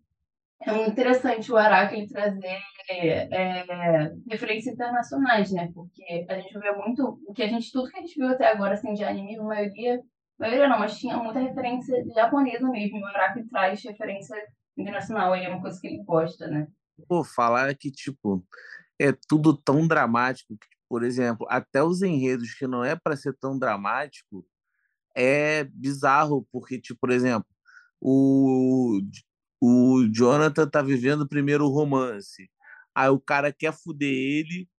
é 0.62 0.72
muito 0.74 0.92
interessante 0.92 1.52
o 1.52 1.58
Araki 1.58 1.96
ele 1.96 2.08
trazer 2.08 2.60
é, 2.90 4.12
referências 4.30 4.74
internacionais, 4.74 5.52
né? 5.52 5.70
Porque 5.74 6.26
a 6.28 6.36
gente 6.36 6.58
vê 6.60 6.72
muito, 6.74 7.20
o 7.28 7.34
que 7.34 7.44
a 7.44 7.48
gente, 7.48 7.72
tudo 7.72 7.90
que 7.90 7.98
a 7.98 8.02
gente 8.02 8.20
viu 8.20 8.30
até 8.30 8.52
agora, 8.52 8.74
assim, 8.74 8.94
de 8.94 9.04
anime, 9.04 9.38
a 9.38 9.44
maioria 9.44 10.02
maioria 10.40 10.68
não, 10.68 10.80
mas 10.80 10.98
tinha 10.98 11.18
muita 11.18 11.40
referência 11.40 12.04
japonesa 12.14 12.68
mesmo. 12.70 13.00
O 13.00 13.06
Araki 13.06 13.44
traz 13.50 13.84
referência 13.84 14.36
internacional, 14.78 15.34
aí 15.34 15.44
é 15.44 15.50
uma 15.50 15.62
coisa 15.62 15.80
que 15.80 15.88
ele 15.88 16.04
gosta, 16.04 16.48
né? 16.48 16.68
Pô, 17.08 17.24
falar 17.24 17.76
que, 17.76 17.92
tipo, 17.92 18.46
é 19.00 19.14
tudo 19.28 19.56
tão 19.56 19.88
dramático 19.88 20.58
que, 20.58 20.68
por 20.88 21.04
exemplo, 21.04 21.46
até 21.50 21.84
os 21.84 22.02
enredos 22.02 22.54
que 22.54 22.68
não 22.68 22.84
é 22.84 22.96
para 22.96 23.16
ser 23.16 23.36
tão 23.38 23.58
dramático 23.58 24.46
é 25.16 25.64
bizarro, 25.66 26.48
porque, 26.52 26.80
tipo, 26.80 27.00
por 27.00 27.12
exemplo, 27.12 27.48
o, 28.00 29.02
o 29.62 30.08
Jonathan 30.12 30.68
tá 30.68 30.82
vivendo 30.82 31.22
o 31.22 31.28
primeiro 31.28 31.68
romance. 31.68 32.50
Aí 32.96 33.10
o 33.10 33.20
cara 33.20 33.54
quer 33.54 33.74
fuder 33.74 34.10
ele, 34.10 34.70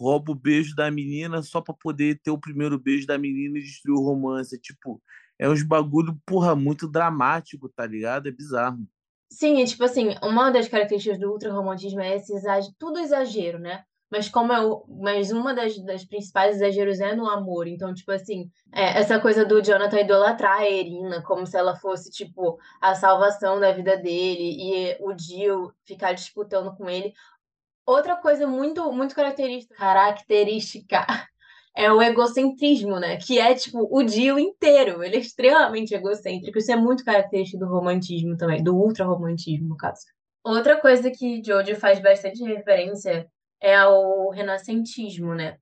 rouba 0.00 0.32
o 0.32 0.34
beijo 0.34 0.74
da 0.74 0.90
menina 0.90 1.42
só 1.42 1.60
para 1.60 1.74
poder 1.74 2.18
ter 2.22 2.30
o 2.30 2.38
primeiro 2.38 2.78
beijo 2.78 3.06
da 3.06 3.18
menina 3.18 3.58
e 3.58 3.62
destruir 3.62 3.98
o 3.98 4.02
romance. 4.02 4.58
Tipo, 4.58 5.00
é 5.38 5.48
uns 5.48 5.62
bagulho, 5.62 6.18
porra, 6.24 6.56
muito 6.56 6.88
dramático, 6.88 7.68
tá 7.68 7.86
ligado? 7.86 8.28
É 8.28 8.32
bizarro. 8.32 8.78
Sim, 9.30 9.62
é 9.62 9.66
tipo 9.66 9.84
assim, 9.84 10.14
uma 10.22 10.50
das 10.50 10.68
características 10.68 11.20
do 11.20 11.30
ultra-romantismo 11.30 12.00
é 12.00 12.16
esse 12.16 12.34
exagero, 12.34 12.74
tudo 12.78 12.98
exagero, 12.98 13.58
né? 13.58 13.84
Mas 14.10 14.28
como 14.28 14.52
é 14.52 14.60
o, 14.60 14.84
mas 14.88 15.30
uma 15.30 15.54
das, 15.54 15.78
das 15.84 16.04
principais 16.04 16.56
exageros 16.56 16.98
é 16.98 17.14
no 17.14 17.28
amor. 17.28 17.68
Então, 17.68 17.94
tipo 17.94 18.10
assim, 18.10 18.50
é, 18.72 18.98
essa 18.98 19.20
coisa 19.20 19.44
do 19.44 19.62
Jonathan 19.62 20.00
idolatrar 20.00 20.58
a 20.58 20.68
Erina, 20.68 21.22
como 21.22 21.46
se 21.46 21.56
ela 21.56 21.76
fosse, 21.76 22.10
tipo, 22.10 22.58
a 22.80 22.96
salvação 22.96 23.60
da 23.60 23.70
vida 23.70 23.96
dele, 23.96 24.56
e 24.58 24.96
o 25.00 25.12
Dio 25.12 25.72
ficar 25.86 26.12
disputando 26.12 26.74
com 26.76 26.90
ele. 26.90 27.12
Outra 27.90 28.16
coisa 28.16 28.46
muito, 28.46 28.92
muito 28.92 29.16
característica, 29.16 29.74
característica 29.74 31.04
é 31.76 31.90
o 31.90 32.00
egocentrismo, 32.00 33.00
né? 33.00 33.16
Que 33.16 33.40
é, 33.40 33.52
tipo, 33.52 33.88
o 33.90 34.04
Dio 34.04 34.38
inteiro. 34.38 35.02
Ele 35.02 35.16
é 35.16 35.18
extremamente 35.18 35.92
egocêntrico. 35.92 36.56
Isso 36.56 36.70
é 36.70 36.76
muito 36.76 37.04
característico 37.04 37.58
do 37.58 37.68
romantismo 37.68 38.36
também, 38.36 38.62
do 38.62 38.76
ultra-romantismo, 38.76 39.68
no 39.68 39.76
caso. 39.76 40.02
Outra 40.44 40.80
coisa 40.80 41.10
que 41.10 41.42
Jojo 41.44 41.74
faz 41.74 41.98
bastante 42.00 42.44
referência 42.44 43.26
é 43.60 43.74
ao 43.74 44.30
renascentismo, 44.30 45.34
né? 45.34 45.56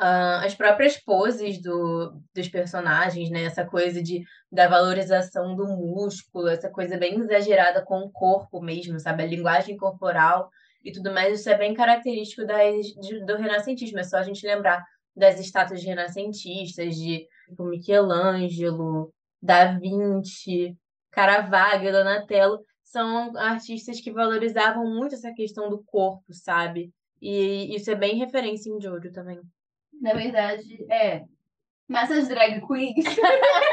Uh, 0.00 0.44
as 0.44 0.54
próprias 0.54 0.96
poses 0.96 1.60
do, 1.60 2.16
dos 2.32 2.48
personagens, 2.48 3.28
né? 3.28 3.42
Essa 3.42 3.64
coisa 3.64 4.00
de, 4.00 4.24
da 4.52 4.68
valorização 4.68 5.56
do 5.56 5.66
músculo, 5.66 6.46
essa 6.46 6.70
coisa 6.70 6.96
bem 6.96 7.18
exagerada 7.18 7.84
com 7.84 7.98
o 7.98 8.10
corpo 8.12 8.60
mesmo, 8.60 9.00
sabe? 9.00 9.24
A 9.24 9.26
linguagem 9.26 9.76
corporal 9.76 10.48
e 10.84 10.92
tudo 10.92 11.12
mais, 11.12 11.40
isso 11.40 11.48
é 11.48 11.56
bem 11.56 11.74
característico 11.74 12.46
das, 12.46 12.86
de, 12.86 13.24
do 13.24 13.36
renascentismo. 13.36 13.98
É 13.98 14.04
só 14.04 14.18
a 14.18 14.22
gente 14.22 14.46
lembrar 14.46 14.84
das 15.14 15.38
estátuas 15.38 15.82
renascentistas, 15.84 16.96
de 16.96 17.26
tipo, 17.48 17.64
Michelangelo, 17.64 19.12
Da 19.40 19.78
Vinci, 19.78 20.76
Caravaggio, 21.10 21.92
Donatello. 21.92 22.60
São 22.82 23.36
artistas 23.36 24.00
que 24.00 24.12
valorizavam 24.12 24.84
muito 24.86 25.14
essa 25.14 25.32
questão 25.32 25.70
do 25.70 25.82
corpo, 25.84 26.32
sabe? 26.32 26.92
E 27.20 27.74
isso 27.74 27.90
é 27.90 27.94
bem 27.94 28.16
referência 28.16 28.70
em 28.70 28.80
Jojo 28.80 29.12
também. 29.12 29.40
Na 30.00 30.12
verdade, 30.12 30.84
é. 30.90 31.24
Mas 31.86 32.10
as 32.10 32.28
drag 32.28 32.60
queens. 32.66 33.04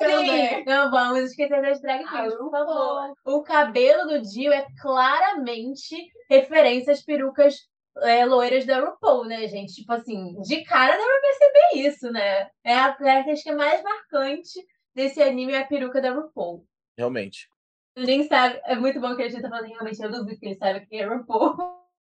Sim, 0.00 0.64
não 0.64 0.90
vamos 0.90 1.24
esquecer 1.24 1.60
das 1.60 1.80
drag 1.80 2.08
queens, 2.08 2.34
por 2.34 2.50
favor. 2.50 3.12
O 3.24 3.42
cabelo 3.42 4.08
do 4.08 4.22
Dio 4.22 4.52
é 4.52 4.66
claramente 4.80 5.96
referência 6.28 6.92
às 6.92 7.02
perucas 7.02 7.56
é, 7.98 8.24
loiras 8.24 8.64
da 8.64 8.80
RuPaul, 8.80 9.26
né, 9.26 9.46
gente? 9.46 9.74
Tipo 9.74 9.92
assim, 9.92 10.40
de 10.40 10.62
cara 10.64 10.96
dá 10.96 11.04
pra 11.04 11.20
perceber 11.20 11.88
isso, 11.88 12.10
né? 12.10 12.48
É 12.64 12.74
a 12.74 12.94
característica 12.94 13.54
mais 13.54 13.82
marcante 13.82 14.58
desse 14.94 15.22
anime, 15.22 15.52
é 15.52 15.60
a 15.60 15.66
peruca 15.66 16.00
da 16.00 16.12
RuPaul. 16.12 16.64
Realmente. 16.96 17.48
Gente 17.96 18.28
sabe, 18.28 18.60
é 18.64 18.76
muito 18.76 19.00
bom 19.00 19.14
que 19.14 19.22
a 19.22 19.28
gente 19.28 19.42
tá 19.42 19.48
falando 19.48 19.66
realmente, 19.66 20.00
eu 20.00 20.10
duvido 20.10 20.38
que 20.38 20.46
ele 20.46 20.56
saiba 20.56 20.80
quem 20.80 21.00
é 21.00 21.06
RuPaul. 21.06 21.56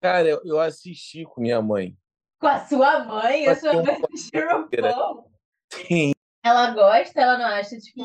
Cara, 0.02 0.28
eu, 0.28 0.42
eu 0.44 0.60
assisti 0.60 1.24
com 1.24 1.42
minha 1.42 1.62
mãe. 1.62 1.96
Com 2.40 2.48
a 2.48 2.60
sua 2.66 3.04
mãe? 3.06 3.48
A 3.48 3.56
sua 3.56 3.74
mãe 3.74 3.98
assistiu 4.14 4.48
RuPaul? 4.50 5.32
Sim. 5.72 6.17
Ela 6.48 6.72
gosta, 6.72 7.22
ela 7.22 7.38
não 7.38 7.46
acha, 7.46 7.78
tipo, 7.78 8.02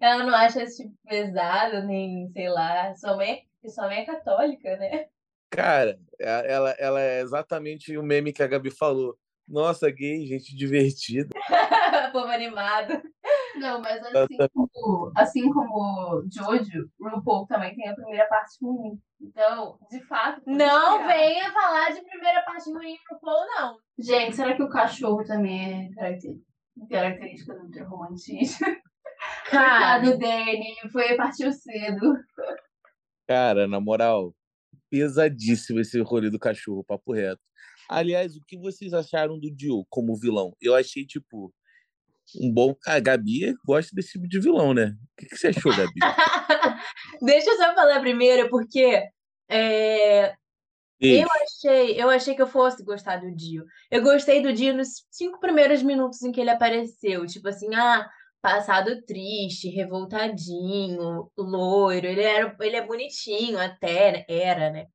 ela 0.00 0.24
não 0.24 0.34
acha 0.34 0.66
tipo, 0.66 0.92
pesado, 1.08 1.86
nem, 1.86 2.28
sei 2.32 2.48
lá. 2.48 2.92
Sua 2.96 3.16
mãe, 3.16 3.42
sua 3.68 3.86
mãe 3.86 3.98
é 3.98 4.04
católica, 4.04 4.76
né? 4.76 5.06
Cara, 5.50 5.96
ela, 6.18 6.70
ela 6.78 7.00
é 7.00 7.20
exatamente 7.20 7.96
o 7.96 8.02
meme 8.02 8.32
que 8.32 8.42
a 8.42 8.46
Gabi 8.48 8.70
falou. 8.70 9.16
Nossa, 9.46 9.88
gay, 9.88 10.26
gente 10.26 10.56
divertida. 10.56 11.28
Povo 12.12 12.26
animado. 12.26 13.00
Não, 13.56 13.80
mas 13.80 14.02
assim 14.04 14.36
como, 14.52 15.12
assim 15.16 15.52
como 15.52 16.24
Jojo, 16.30 16.90
RuPaul 17.00 17.46
também 17.46 17.74
tem 17.74 17.88
a 17.88 17.94
primeira 17.94 18.26
parte 18.26 18.56
ruim. 18.60 18.98
Então, 19.20 19.78
de 19.88 20.02
fato. 20.06 20.42
Não 20.44 21.06
venha 21.06 21.52
falar 21.52 21.90
de 21.90 22.02
primeira 22.02 22.42
parte 22.42 22.70
ruim 22.70 22.92
em 22.92 22.98
RuPaul, 23.10 23.46
não. 23.46 23.76
Gente, 23.98 24.34
será 24.34 24.54
que 24.56 24.62
o 24.62 24.68
cachorro 24.68 25.24
também 25.24 25.94
é 25.96 26.12
característica 26.88 27.54
do 27.54 27.84
romantismo? 27.84 28.66
Cara, 29.50 29.98
do 29.98 30.18
Danny, 30.18 30.74
foi 30.92 31.16
partiu 31.16 31.52
cedo. 31.52 32.14
Cara, 33.26 33.66
na 33.66 33.80
moral, 33.80 34.34
pesadíssimo 34.90 35.80
esse 35.80 36.00
rolê 36.00 36.30
do 36.30 36.38
cachorro, 36.38 36.84
papo 36.84 37.12
reto. 37.12 37.40
Aliás, 37.88 38.36
o 38.36 38.42
que 38.46 38.58
vocês 38.58 38.92
acharam 38.92 39.38
do 39.38 39.50
Dio 39.50 39.84
como 39.88 40.16
vilão? 40.16 40.52
Eu 40.60 40.74
achei, 40.74 41.04
tipo, 41.04 41.52
um 42.40 42.52
bom. 42.52 42.74
A 42.86 42.98
Gabi 42.98 43.54
gosta 43.64 43.94
desse 43.94 44.12
tipo 44.12 44.28
de 44.28 44.40
vilão, 44.40 44.74
né? 44.74 44.96
O 45.12 45.16
que, 45.20 45.26
que 45.26 45.36
você 45.36 45.48
achou, 45.48 45.74
Gabi? 45.74 46.00
Deixa 47.22 47.50
eu 47.50 47.56
só 47.56 47.74
falar 47.74 48.00
primeiro, 48.00 48.48
porque 48.48 49.02
é... 49.48 50.34
eu 51.00 51.28
achei, 51.42 52.02
eu 52.02 52.10
achei 52.10 52.34
que 52.34 52.42
eu 52.42 52.46
fosse 52.46 52.82
gostar 52.82 53.18
do 53.18 53.34
Dio. 53.34 53.64
Eu 53.90 54.02
gostei 54.02 54.42
do 54.42 54.52
Dio 54.52 54.74
nos 54.74 55.04
cinco 55.10 55.38
primeiros 55.38 55.82
minutos 55.82 56.22
em 56.22 56.32
que 56.32 56.40
ele 56.40 56.50
apareceu. 56.50 57.26
Tipo 57.26 57.48
assim, 57.48 57.74
ah, 57.74 58.08
passado 58.40 59.02
triste, 59.04 59.68
revoltadinho, 59.68 61.30
loiro. 61.36 62.06
Ele 62.06 62.22
era, 62.22 62.56
ele 62.60 62.76
é 62.76 62.86
bonitinho 62.86 63.58
até, 63.58 64.24
era, 64.28 64.70
né? 64.70 64.86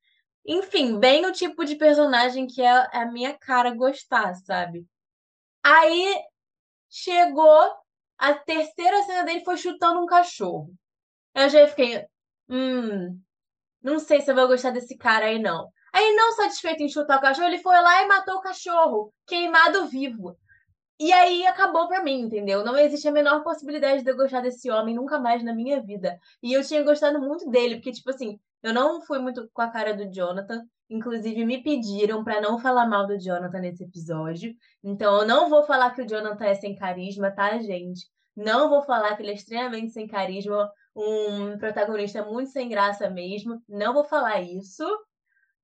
Enfim, 0.46 1.00
bem 1.00 1.26
o 1.26 1.32
tipo 1.32 1.64
de 1.66 1.76
personagem 1.76 2.48
que 2.48 2.62
é 2.62 2.90
a 2.98 3.06
minha 3.12 3.38
cara 3.38 3.76
gostar, 3.76 4.34
sabe? 4.36 4.88
Aí 5.64 6.16
chegou, 6.90 7.76
a 8.18 8.34
terceira 8.34 9.04
cena 9.04 9.24
dele 9.24 9.44
foi 9.46 9.58
chutando 9.58 10.02
um 10.02 10.06
cachorro. 10.06 10.74
Eu 11.36 11.50
já 11.50 11.68
fiquei, 11.68 12.06
hum, 12.50 13.22
não 13.82 14.00
sei 14.00 14.22
se 14.22 14.32
eu 14.32 14.36
vou 14.36 14.48
gostar 14.48 14.72
desse 14.72 14.98
cara 14.98 15.26
aí, 15.28 15.40
não. 15.40 15.72
Aí, 15.94 16.16
não 16.16 16.32
satisfeito 16.34 16.84
em 16.84 16.90
chutar 16.90 17.18
o 17.18 17.22
cachorro, 17.22 17.48
ele 17.48 17.58
foi 17.60 17.80
lá 17.82 18.04
e 18.04 18.08
matou 18.08 18.36
o 18.36 18.42
cachorro, 18.42 19.14
queimado 19.28 19.88
vivo. 19.88 20.38
E 21.00 21.12
aí 21.12 21.48
acabou 21.48 21.88
pra 21.88 22.04
mim, 22.04 22.22
entendeu? 22.22 22.64
Não 22.64 22.78
existe 22.78 23.08
a 23.08 23.12
menor 23.12 23.44
possibilidade 23.44 24.04
de 24.04 24.12
eu 24.12 24.16
gostar 24.16 24.42
desse 24.42 24.70
homem 24.70 24.94
nunca 24.94 25.20
mais 25.20 25.44
na 25.44 25.52
minha 25.52 25.82
vida. 25.82 26.16
E 26.44 26.54
eu 26.54 26.64
tinha 26.64 26.84
gostado 26.84 27.20
muito 27.20 27.50
dele, 27.50 27.78
porque, 27.78 27.92
tipo 27.92 28.12
assim, 28.12 28.40
eu 28.62 28.72
não 28.72 29.02
fui 29.02 29.18
muito 29.18 29.50
com 29.52 29.64
a 29.64 29.72
cara 29.72 29.96
do 29.96 30.14
Jonathan. 30.14 30.62
Inclusive, 30.88 31.44
me 31.44 31.64
pediram 31.64 32.24
para 32.24 32.40
não 32.40 32.60
falar 32.60 32.86
mal 32.86 33.08
do 33.08 33.18
Jonathan 33.18 33.60
nesse 33.62 33.84
episódio. 33.84 34.54
Então, 34.84 35.22
eu 35.22 35.26
não 35.26 35.50
vou 35.50 35.64
falar 35.64 35.90
que 35.96 36.04
o 36.04 36.08
Jonathan 36.08 36.46
é 36.46 36.54
sem 36.54 36.76
carisma, 36.76 37.32
tá, 37.32 37.58
gente? 37.58 38.08
Não 38.36 38.70
vou 38.70 38.84
falar 38.84 39.16
que 39.16 39.24
ele 39.24 39.32
é 39.32 39.36
extremamente 39.36 39.92
sem 39.92 40.08
carisma, 40.08 40.70
um 40.96 41.58
protagonista 41.58 42.24
muito 42.24 42.52
sem 42.52 42.70
graça 42.70 43.10
mesmo. 43.10 43.60
Não 43.68 43.92
vou 43.92 44.04
falar 44.04 44.42
isso. 44.42 44.86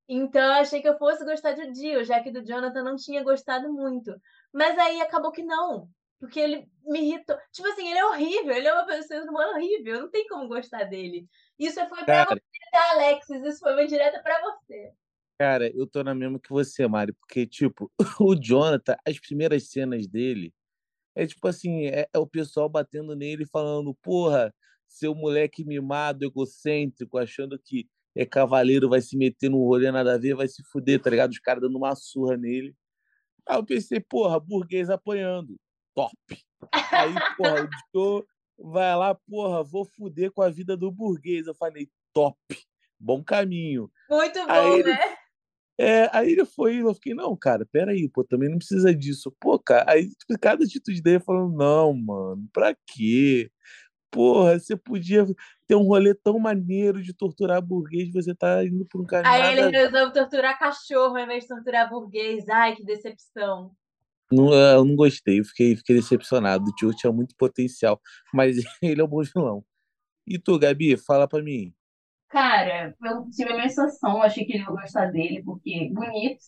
Então, 0.08 0.42
eu 0.42 0.62
achei 0.62 0.82
que 0.82 0.88
eu 0.88 0.98
fosse 0.98 1.26
gostar 1.26 1.54
do 1.54 1.72
Dio, 1.72 2.04
já 2.04 2.22
que 2.22 2.32
do 2.32 2.46
Jonathan 2.46 2.82
não 2.82 2.96
tinha 2.96 3.24
gostado 3.24 3.72
muito. 3.72 4.16
Mas 4.54 4.78
aí 4.78 5.02
acabou 5.02 5.32
que 5.32 5.44
não. 5.44 5.90
Porque 6.20 6.40
ele 6.40 6.68
me 6.86 7.02
irritou. 7.02 7.38
Tipo 7.52 7.68
assim, 7.68 7.90
ele 7.90 8.00
é 8.00 8.06
horrível, 8.06 8.56
ele 8.56 8.68
é 8.68 8.74
uma 8.74 8.86
pessoa 8.86 9.22
humana 9.24 9.54
horrível, 9.54 10.02
não 10.02 10.10
tem 10.10 10.26
como 10.28 10.48
gostar 10.48 10.86
dele. 10.86 11.28
Isso 11.60 11.76
foi 11.88 12.04
pra 12.06 12.26
Cara, 12.26 12.36
você, 12.36 12.72
tá, 12.72 12.92
Alexis? 12.92 13.44
Isso 13.44 13.60
foi 13.60 13.74
uma 13.74 13.86
direta 13.86 14.22
pra 14.24 14.42
você. 14.42 14.94
Cara, 15.40 15.70
eu 15.76 15.86
tô 15.86 16.04
na 16.04 16.16
mesma 16.16 16.40
que 16.40 16.50
você, 16.50 16.88
Mari, 16.88 17.14
porque, 17.14 17.46
tipo, 17.46 17.92
o 18.20 18.36
Jonathan, 18.36 18.96
as 19.06 19.20
primeiras 19.20 19.70
cenas 19.70 20.08
dele, 20.08 20.52
é 21.14 21.28
tipo 21.28 21.48
assim, 21.48 21.86
é, 21.88 22.08
é 22.12 22.18
o 22.18 22.26
pessoal 22.26 22.68
batendo 22.68 23.16
nele 23.16 23.46
falando, 23.46 23.94
porra, 24.02 24.54
seu 24.88 25.14
moleque 25.14 25.64
mimado, 25.64 26.26
egocêntrico, 26.26 27.18
achando 27.18 27.60
que 27.60 27.88
é 28.18 28.26
cavaleiro, 28.26 28.90
vai 28.90 29.00
se 29.00 29.16
meter 29.16 29.50
no 29.50 29.64
rolê 29.64 29.92
nada 29.92 30.16
a 30.16 30.18
ver, 30.18 30.36
vai 30.36 30.48
se 30.48 30.64
fuder, 30.64 31.00
tá 31.00 31.10
ligado? 31.10 31.32
Os 31.32 31.40
caras 31.40 31.62
dando 31.62 31.78
uma 31.78 31.96
surra 31.96 32.36
nele. 32.36 32.76
Aí 33.48 33.58
eu 33.58 33.64
pensei, 33.64 34.00
porra, 34.00 34.40
burguês 34.40 34.90
apanhando. 34.90 35.56
Top. 35.94 36.16
Aí, 36.92 37.14
porra, 37.38 37.64
o 37.64 37.70
Joe 37.94 38.24
vai 38.58 38.96
lá, 38.96 39.16
porra, 39.16 39.64
vou 39.64 39.86
fuder 39.86 40.32
com 40.32 40.42
a 40.42 40.50
vida 40.50 40.76
do 40.76 40.92
burguês. 40.92 41.46
Eu 41.46 41.54
falei, 41.54 41.88
top. 42.12 42.38
Bom 43.00 43.24
caminho. 43.24 43.90
Muito 44.10 44.40
bom, 44.40 44.52
aí, 44.52 44.84
né? 44.84 44.98
É, 45.80 46.10
aí 46.12 46.32
ele 46.32 46.44
foi, 46.44 46.78
eu 46.78 46.94
fiquei, 46.96 47.14
não, 47.14 47.38
cara, 47.38 47.64
peraí, 47.72 48.10
pô, 48.10 48.24
também 48.24 48.50
não 48.50 48.58
precisa 48.58 48.94
disso. 48.96 49.32
Pô, 49.40 49.60
cara, 49.60 49.92
aí 49.92 50.10
cada 50.42 50.66
atitude 50.66 51.04
dele 51.04 51.20
falando, 51.20 51.56
não, 51.56 51.94
mano, 51.94 52.50
pra 52.52 52.76
quê? 52.88 53.52
Porra, 54.10 54.58
você 54.58 54.76
podia 54.76 55.26
ter 55.68 55.76
um 55.76 55.84
rolê 55.84 56.14
tão 56.14 56.40
maneiro 56.40 57.02
de 57.02 57.14
torturar 57.14 57.62
burguês, 57.62 58.12
você 58.12 58.34
tá 58.34 58.64
indo 58.64 58.86
por 58.86 59.02
um 59.02 59.06
caminho. 59.06 59.34
Aí 59.34 59.60
ele 59.60 59.70
resolve 59.70 60.14
torturar 60.14 60.58
cachorro 60.58 61.18
ao 61.18 61.24
invés 61.24 61.44
de 61.44 61.50
torturar 61.50 61.90
burguês. 61.90 62.48
Ai, 62.48 62.76
que 62.76 62.86
decepção. 62.86 63.72
Não, 64.32 64.54
eu 64.54 64.86
não 64.86 64.96
gostei, 64.96 65.40
eu 65.40 65.46
fiquei, 65.46 65.76
fiquei 65.76 65.96
decepcionado. 65.96 66.66
O 66.70 66.76
tio 66.76 66.94
tinha 66.94 67.12
muito 67.12 67.36
potencial, 67.36 68.02
mas 68.34 68.58
ele 68.82 69.02
é 69.02 69.04
um 69.04 69.08
bom 69.08 69.22
vilão. 69.22 69.64
E 70.26 70.38
tu, 70.38 70.58
Gabi, 70.60 70.98
fala 70.98 71.28
pra 71.28 71.42
mim. 71.42 71.74
Cara, 72.30 72.94
eu 73.06 73.30
tive 73.30 73.52
a 73.52 73.56
minha 73.56 73.70
sensação, 73.70 74.22
achei 74.22 74.44
que 74.44 74.54
ele 74.54 74.64
ia 74.64 74.70
gostar 74.70 75.06
dele, 75.12 75.42
porque 75.44 75.90
bonito, 75.94 76.44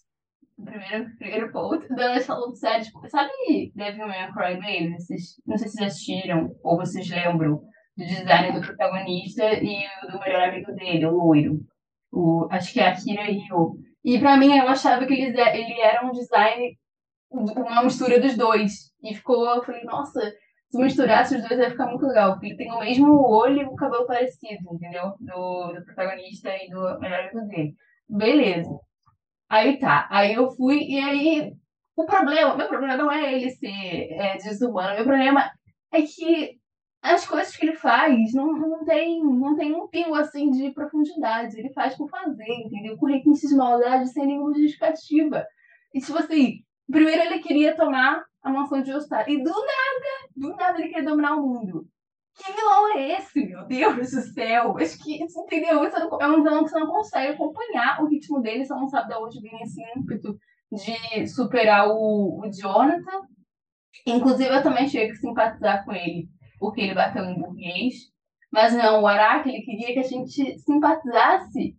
primeiro, 0.64 1.18
primeiro 1.18 1.52
ponto. 1.52 1.88
Dando 1.94 2.22
falando 2.22 2.56
sério, 2.56 2.86
tipo, 2.86 3.08
sabe 3.10 3.32
Devil 3.76 4.08
May 4.08 4.32
Cry? 4.32 4.94
Vocês, 4.94 5.42
não 5.46 5.58
sei 5.58 5.68
se 5.68 5.76
vocês 5.76 5.88
assistiram 5.88 6.56
ou 6.64 6.78
vocês 6.78 7.10
lembram 7.10 7.62
do 7.98 8.06
design 8.06 8.54
do 8.54 8.66
protagonista 8.66 9.44
e 9.54 9.86
do 10.10 10.20
melhor 10.20 10.50
amigo 10.50 10.72
dele, 10.74 11.06
o 11.06 11.12
loiro. 11.12 11.60
O, 12.12 12.48
acho 12.50 12.74
que 12.74 12.80
é 12.80 12.88
Akira 12.88 13.24
Ryo. 13.24 13.76
E 14.04 14.18
pra 14.18 14.38
mim, 14.38 14.58
eu 14.58 14.68
achava 14.68 15.06
que 15.06 15.14
eles, 15.14 15.36
ele 15.36 15.82
era 15.82 16.06
um 16.06 16.12
design, 16.12 16.78
uma 17.30 17.84
mistura 17.84 18.20
dos 18.20 18.36
dois. 18.36 18.92
E 19.04 19.14
ficou, 19.14 19.46
eu 19.48 19.64
falei, 19.64 19.84
nossa, 19.84 20.20
se 20.70 20.78
misturasse 20.78 21.36
os 21.36 21.48
dois 21.48 21.60
ia 21.60 21.70
ficar 21.70 21.88
muito 21.88 22.06
legal. 22.06 22.34
Porque 22.34 22.48
ele 22.48 22.58
tem 22.58 22.72
o 22.72 22.80
mesmo 22.80 23.22
olho 23.22 23.62
e 23.62 23.66
o 23.66 23.76
cabelo 23.76 24.08
parecido, 24.08 24.74
entendeu? 24.74 25.14
Do, 25.20 25.74
do 25.74 25.86
protagonista 25.86 26.50
e 26.56 26.70
do 26.70 27.00
melhor 27.00 27.20
amigo 27.20 27.48
dele. 27.48 27.76
Beleza. 28.08 28.80
Aí 29.50 29.80
tá. 29.80 30.08
Aí 30.12 30.34
eu 30.34 30.50
fui, 30.52 30.84
e 30.84 31.00
aí. 31.00 31.54
O 31.96 32.06
problema, 32.06 32.56
meu 32.56 32.68
problema 32.70 32.96
não 32.96 33.12
é 33.12 33.34
ele 33.34 33.50
ser 33.52 33.68
é, 34.14 34.38
desumano, 34.38 34.96
meu 34.96 35.04
problema 35.04 35.52
é 35.92 36.02
que 36.02 36.58
as 37.02 37.26
coisas 37.26 37.56
que 37.56 37.66
ele 37.66 37.76
faz 37.76 38.34
não, 38.34 38.54
não, 38.54 38.86
tem, 38.86 39.24
não 39.24 39.56
tem 39.56 39.74
um 39.74 39.88
pingo 39.88 40.16
assim 40.16 40.50
de 40.52 40.72
profundidade. 40.72 41.58
Ele 41.58 41.74
faz 41.74 41.96
por 41.96 42.10
fazer, 42.10 42.50
entendeu? 42.66 42.98
Com 42.98 43.06
requintes 43.08 43.50
de 43.50 43.56
maldade 43.56 44.10
sem 44.10 44.26
nenhuma 44.28 44.54
justificativa. 44.54 45.46
E 45.94 46.00
tipo 46.00 46.18
assim, 46.18 46.64
primeiro 46.92 47.22
ele 47.22 47.40
queria 47.40 47.76
tomar 47.76 48.24
a 48.42 48.50
mansão 48.50 48.82
de 48.82 48.92
Joestar. 48.92 49.30
E 49.30 49.42
do 49.42 49.50
nada, 49.50 50.30
do 50.36 50.56
nada 50.56 50.80
ele 50.80 50.90
quer 50.90 51.04
dominar 51.04 51.36
o 51.36 51.48
mundo. 51.48 51.88
Que 52.40 52.54
vilão 52.54 52.98
é 52.98 53.18
esse, 53.18 53.46
meu 53.46 53.66
Deus 53.66 54.12
do 54.12 54.22
céu? 54.22 54.78
Acho 54.78 54.98
que, 55.04 55.22
entendeu? 55.22 55.84
É 55.84 56.28
um 56.28 56.42
vilão 56.42 56.64
que 56.64 56.70
você 56.70 56.80
não 56.80 56.88
consegue 56.88 57.34
acompanhar 57.34 58.02
o 58.02 58.08
ritmo 58.08 58.42
dele, 58.42 58.66
você 58.66 58.74
não 58.74 58.88
sabe 58.88 59.10
de 59.10 59.16
onde 59.16 59.42
vem 59.42 59.62
esse 59.62 59.82
ímpeto 59.96 60.40
de 60.72 61.28
superar 61.28 61.90
o, 61.90 62.40
o 62.40 62.50
Jonathan. 62.50 63.28
Inclusive, 64.06 64.50
eu 64.56 64.64
também 64.64 64.88
cheguei 64.88 65.12
a 65.12 65.16
simpatizar 65.16 65.84
com 65.84 65.92
ele 65.92 66.30
porque 66.60 66.82
ele 66.82 66.94
bateu 66.94 67.26
em 67.26 67.40
burguês. 67.40 67.96
Mas 68.52 68.74
não, 68.74 69.02
o 69.02 69.08
Araki 69.08 69.50
ele 69.50 69.62
queria 69.62 69.94
que 69.94 70.00
a 70.00 70.04
gente 70.04 70.60
simpatizasse 70.60 71.78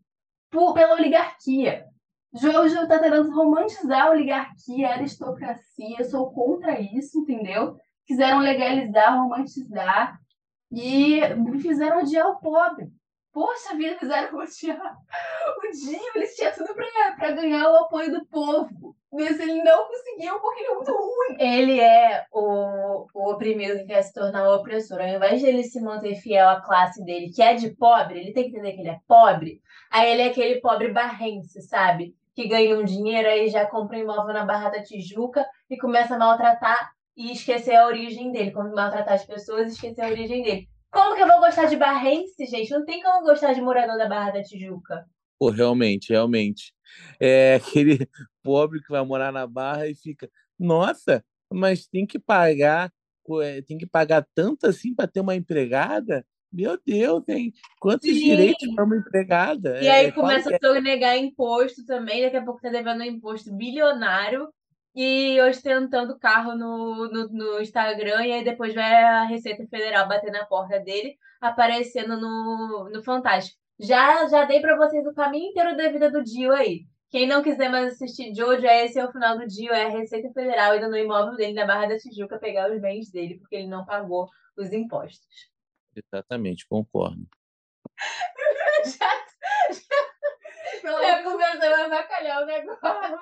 por, 0.50 0.72
pela 0.72 0.94
oligarquia. 0.94 1.84
Jojo 2.32 2.82
está 2.82 2.98
tentando 2.98 3.34
romantizar 3.34 4.06
a 4.06 4.10
oligarquia, 4.10 4.88
a 4.88 4.92
aristocracia. 4.92 5.96
Eu 5.98 6.04
sou 6.04 6.32
contra 6.32 6.80
isso, 6.80 7.18
entendeu? 7.18 7.76
Quiseram 8.06 8.38
legalizar, 8.38 9.16
romantizar 9.16 10.19
e 10.70 11.20
fizeram 11.60 12.00
odiar 12.00 12.28
o 12.28 12.40
pobre. 12.40 12.88
Poxa 13.32 13.76
vida, 13.76 13.98
fizeram 13.98 14.28
odiar 14.38 14.96
o 15.58 15.70
Dio. 15.70 16.00
Eles 16.14 16.34
tinham 16.34 16.52
tudo 16.52 16.74
para 16.74 17.32
ganhar 17.32 17.70
o 17.70 17.76
apoio 17.76 18.12
do 18.12 18.26
povo. 18.26 18.96
Mas 19.12 19.40
ele 19.40 19.62
não 19.64 19.88
conseguiu 19.88 20.38
porque 20.38 20.60
ele 20.60 20.70
é 20.70 20.74
muito 20.74 20.92
ruim. 20.92 21.36
Ele 21.40 21.80
é 21.80 22.24
o, 22.32 23.06
o 23.12 23.30
oprimido 23.32 23.78
que 23.78 23.86
quer 23.86 24.02
se 24.02 24.12
tornar 24.12 24.48
o 24.48 24.54
opressor. 24.54 25.00
Ao 25.00 25.08
invés 25.08 25.40
de 25.40 25.48
ele 25.48 25.64
se 25.64 25.80
manter 25.80 26.14
fiel 26.14 26.48
à 26.48 26.60
classe 26.60 27.04
dele, 27.04 27.32
que 27.32 27.42
é 27.42 27.54
de 27.54 27.70
pobre, 27.70 28.20
ele 28.20 28.32
tem 28.32 28.44
que 28.44 28.50
entender 28.50 28.72
que 28.72 28.80
ele 28.80 28.90
é 28.90 29.00
pobre. 29.08 29.60
Aí 29.90 30.12
ele 30.12 30.22
é 30.22 30.26
aquele 30.26 30.60
pobre 30.60 30.92
barrense, 30.92 31.60
sabe? 31.62 32.14
Que 32.36 32.46
ganha 32.46 32.78
um 32.78 32.84
dinheiro, 32.84 33.28
aí 33.28 33.48
já 33.48 33.66
compra 33.66 33.98
um 33.98 34.02
imóvel 34.02 34.32
na 34.32 34.44
Barra 34.44 34.70
da 34.70 34.82
Tijuca 34.82 35.44
e 35.68 35.76
começa 35.76 36.14
a 36.14 36.18
maltratar 36.18 36.92
e 37.20 37.32
esquecer 37.32 37.74
a 37.74 37.86
origem 37.86 38.32
dele. 38.32 38.50
Como 38.50 38.74
maltratar 38.74 39.12
as 39.12 39.26
pessoas 39.26 39.68
e 39.68 39.74
esquecer 39.74 40.00
a 40.00 40.08
origem 40.08 40.42
dele. 40.42 40.66
Como 40.90 41.14
que 41.14 41.22
eu 41.22 41.28
vou 41.28 41.40
gostar 41.40 41.66
de 41.66 41.76
barrense, 41.76 42.46
gente? 42.46 42.70
Não 42.70 42.84
tem 42.84 43.02
como 43.02 43.26
gostar 43.26 43.52
de 43.52 43.60
morador 43.60 43.98
da 43.98 44.08
Barra 44.08 44.30
da 44.30 44.42
Tijuca. 44.42 45.04
Pô, 45.38 45.50
realmente, 45.50 46.08
realmente. 46.10 46.72
É 47.20 47.56
aquele 47.56 47.98
pobre 48.42 48.80
que 48.80 48.90
vai 48.90 49.04
morar 49.04 49.30
na 49.30 49.46
Barra 49.46 49.86
e 49.86 49.94
fica, 49.94 50.30
nossa, 50.58 51.22
mas 51.52 51.86
tem 51.86 52.06
que 52.06 52.18
pagar, 52.18 52.90
é, 53.42 53.60
tem 53.60 53.76
que 53.76 53.86
pagar 53.86 54.26
tanto 54.34 54.66
assim 54.66 54.94
para 54.94 55.06
ter 55.06 55.20
uma 55.20 55.36
empregada? 55.36 56.24
Meu 56.50 56.80
Deus, 56.84 57.22
tem 57.24 57.52
quantos 57.78 58.08
Sim. 58.08 58.24
direitos 58.24 58.74
para 58.74 58.84
uma 58.84 58.96
empregada? 58.96 59.80
E 59.80 59.88
aí 59.88 60.06
é, 60.06 60.12
começa 60.12 60.50
a 60.50 60.76
é? 60.76 60.80
negar 60.80 61.16
imposto 61.18 61.84
também, 61.84 62.22
daqui 62.22 62.38
a 62.38 62.44
pouco 62.44 62.60
tá 62.60 62.70
devendo 62.70 63.02
um 63.02 63.04
imposto 63.04 63.54
bilionário 63.54 64.48
e 64.94 65.40
ostentando 65.42 66.18
carro 66.18 66.54
no, 66.56 67.08
no, 67.08 67.28
no, 67.28 67.60
Instagram, 67.60 68.26
e 68.26 68.32
aí 68.32 68.44
depois 68.44 68.74
vai 68.74 68.92
a 68.92 69.24
Receita 69.24 69.64
Federal 69.66 70.08
bater 70.08 70.32
na 70.32 70.44
porta 70.44 70.80
dele, 70.80 71.16
aparecendo 71.40 72.20
no, 72.20 72.90
no 72.92 73.02
Fantástico. 73.02 73.58
Já, 73.78 74.26
já 74.28 74.44
dei 74.44 74.60
para 74.60 74.76
vocês 74.76 75.06
o 75.06 75.14
caminho 75.14 75.50
inteiro 75.50 75.76
da 75.76 75.88
vida 75.88 76.10
do 76.10 76.22
Dio 76.22 76.52
aí. 76.52 76.86
Quem 77.10 77.26
não 77.26 77.42
quiser 77.42 77.68
mais 77.68 77.94
assistir 77.94 78.34
Jojo, 78.34 78.64
esse 78.66 78.98
é 78.98 79.04
o 79.04 79.10
final 79.10 79.36
do 79.38 79.46
Dio, 79.46 79.72
é 79.72 79.86
a 79.86 79.88
Receita 79.88 80.30
Federal 80.32 80.76
indo 80.76 80.88
no 80.88 80.96
imóvel 80.96 81.34
dele 81.34 81.54
na 81.54 81.66
Barra 81.66 81.86
da 81.86 81.98
Tijuca 81.98 82.38
pegar 82.38 82.70
os 82.70 82.80
bens 82.80 83.10
dele, 83.10 83.38
porque 83.38 83.56
ele 83.56 83.66
não 83.66 83.84
pagou 83.84 84.28
os 84.56 84.72
impostos. 84.72 85.50
Exatamente, 85.96 86.68
concordo. 86.68 87.26
já, 88.84 89.10
já, 89.72 91.00
já 91.02 91.22
começou 91.22 91.74
a 91.74 91.84
avacalhar 91.84 92.42
o 92.42 92.46
negócio. 92.46 93.18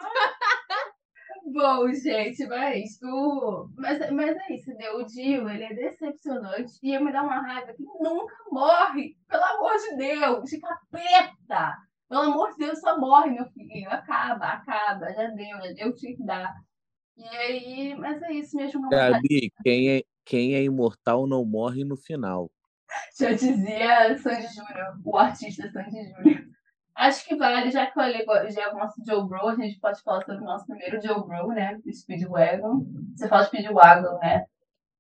Bom, 1.52 1.92
gente, 1.94 2.46
mas 2.46 3.00
o. 3.02 3.68
Mas, 3.76 4.10
mas 4.10 4.36
é 4.36 4.54
isso, 4.54 4.70
né? 4.74 4.90
O 4.90 5.04
Dio, 5.04 5.48
ele 5.48 5.64
é 5.64 5.74
decepcionante 5.74 6.72
e 6.82 6.94
eu 6.94 7.04
me 7.04 7.12
dá 7.12 7.22
uma 7.22 7.40
raiva 7.40 7.72
que 7.72 7.82
nunca 7.82 8.34
morre. 8.50 9.16
Pelo 9.28 9.44
amor 9.44 9.72
de 9.76 9.96
Deus, 9.96 10.50
de 10.50 10.60
capeta! 10.60 11.76
Pelo 12.08 12.22
amor 12.22 12.50
de 12.52 12.58
Deus, 12.58 12.80
só 12.80 12.98
morre, 12.98 13.30
meu 13.30 13.46
filho. 13.46 13.90
Acaba, 13.90 14.46
acaba, 14.46 15.12
já 15.12 15.28
deu, 15.28 15.58
já 15.62 15.72
deu 15.72 15.88
o 15.88 15.94
que 15.94 16.16
dar. 16.24 16.54
E 17.16 17.28
aí, 17.28 17.94
mas 17.96 18.22
é 18.22 18.32
isso 18.32 18.56
mesmo. 18.56 18.88
Gabi, 18.88 19.50
quem 19.62 19.90
é, 19.90 20.02
quem 20.24 20.54
é 20.54 20.62
imortal 20.62 21.26
não 21.26 21.44
morre 21.44 21.84
no 21.84 21.96
final. 21.96 22.50
Já 23.18 23.32
dizia 23.32 24.16
Sandy 24.18 24.46
Júnior, 24.54 25.00
o 25.04 25.16
artista 25.16 25.70
Sandy 25.70 26.12
Júnior. 26.12 26.57
Acho 26.98 27.24
que 27.24 27.36
vale, 27.36 27.70
já 27.70 27.86
que 27.86 27.90
eu 27.90 27.94
falei 27.94 28.26
já 28.50 28.64
é 28.64 28.72
o 28.72 28.76
nosso 28.76 29.00
Joe 29.06 29.24
Bro, 29.24 29.46
a 29.46 29.54
gente 29.54 29.78
pode 29.78 30.02
falar 30.02 30.24
sobre 30.24 30.42
o 30.42 30.44
nosso 30.44 30.66
primeiro 30.66 31.00
Joe 31.00 31.24
Bro, 31.24 31.46
né? 31.54 31.78
Speedwagon. 31.92 32.84
Você 33.14 33.28
fala 33.28 33.44
Speedwagon, 33.44 34.18
né? 34.18 34.44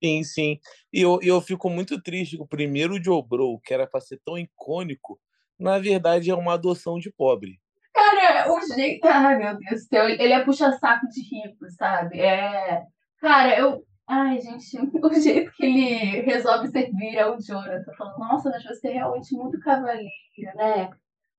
Sim, 0.00 0.22
sim. 0.22 0.60
E 0.92 1.00
eu, 1.00 1.18
eu 1.20 1.40
fico 1.40 1.68
muito 1.68 2.00
triste 2.00 2.36
que 2.36 2.42
o 2.42 2.46
primeiro 2.46 3.02
Joe 3.02 3.20
Bro, 3.20 3.58
que 3.64 3.74
era 3.74 3.84
para 3.84 4.00
ser 4.00 4.20
tão 4.24 4.38
icônico, 4.38 5.18
na 5.58 5.80
verdade 5.80 6.30
é 6.30 6.34
uma 6.36 6.54
adoção 6.54 7.00
de 7.00 7.10
pobre. 7.10 7.58
Cara, 7.92 8.52
o 8.52 8.60
jeito. 8.74 9.00
Ai, 9.08 9.36
meu 9.36 9.58
Deus 9.58 9.82
do 9.82 9.88
céu. 9.88 10.08
Ele 10.08 10.32
é 10.32 10.44
puxa-saco 10.44 11.08
de 11.08 11.20
rico, 11.20 11.68
sabe? 11.76 12.20
É. 12.20 12.84
Cara, 13.20 13.58
eu. 13.58 13.84
Ai, 14.06 14.40
gente, 14.40 14.78
o 15.02 15.14
jeito 15.14 15.50
que 15.50 15.66
ele 15.66 16.20
resolve 16.20 16.68
servir 16.68 17.18
ao 17.18 17.40
Jonathan, 17.40 17.92
falando, 17.98 18.18
nossa, 18.20 18.50
mas 18.50 18.62
você 18.62 18.86
é 18.86 18.92
realmente 18.92 19.34
muito 19.34 19.58
cavaleiro, 19.58 20.08
né? 20.54 20.90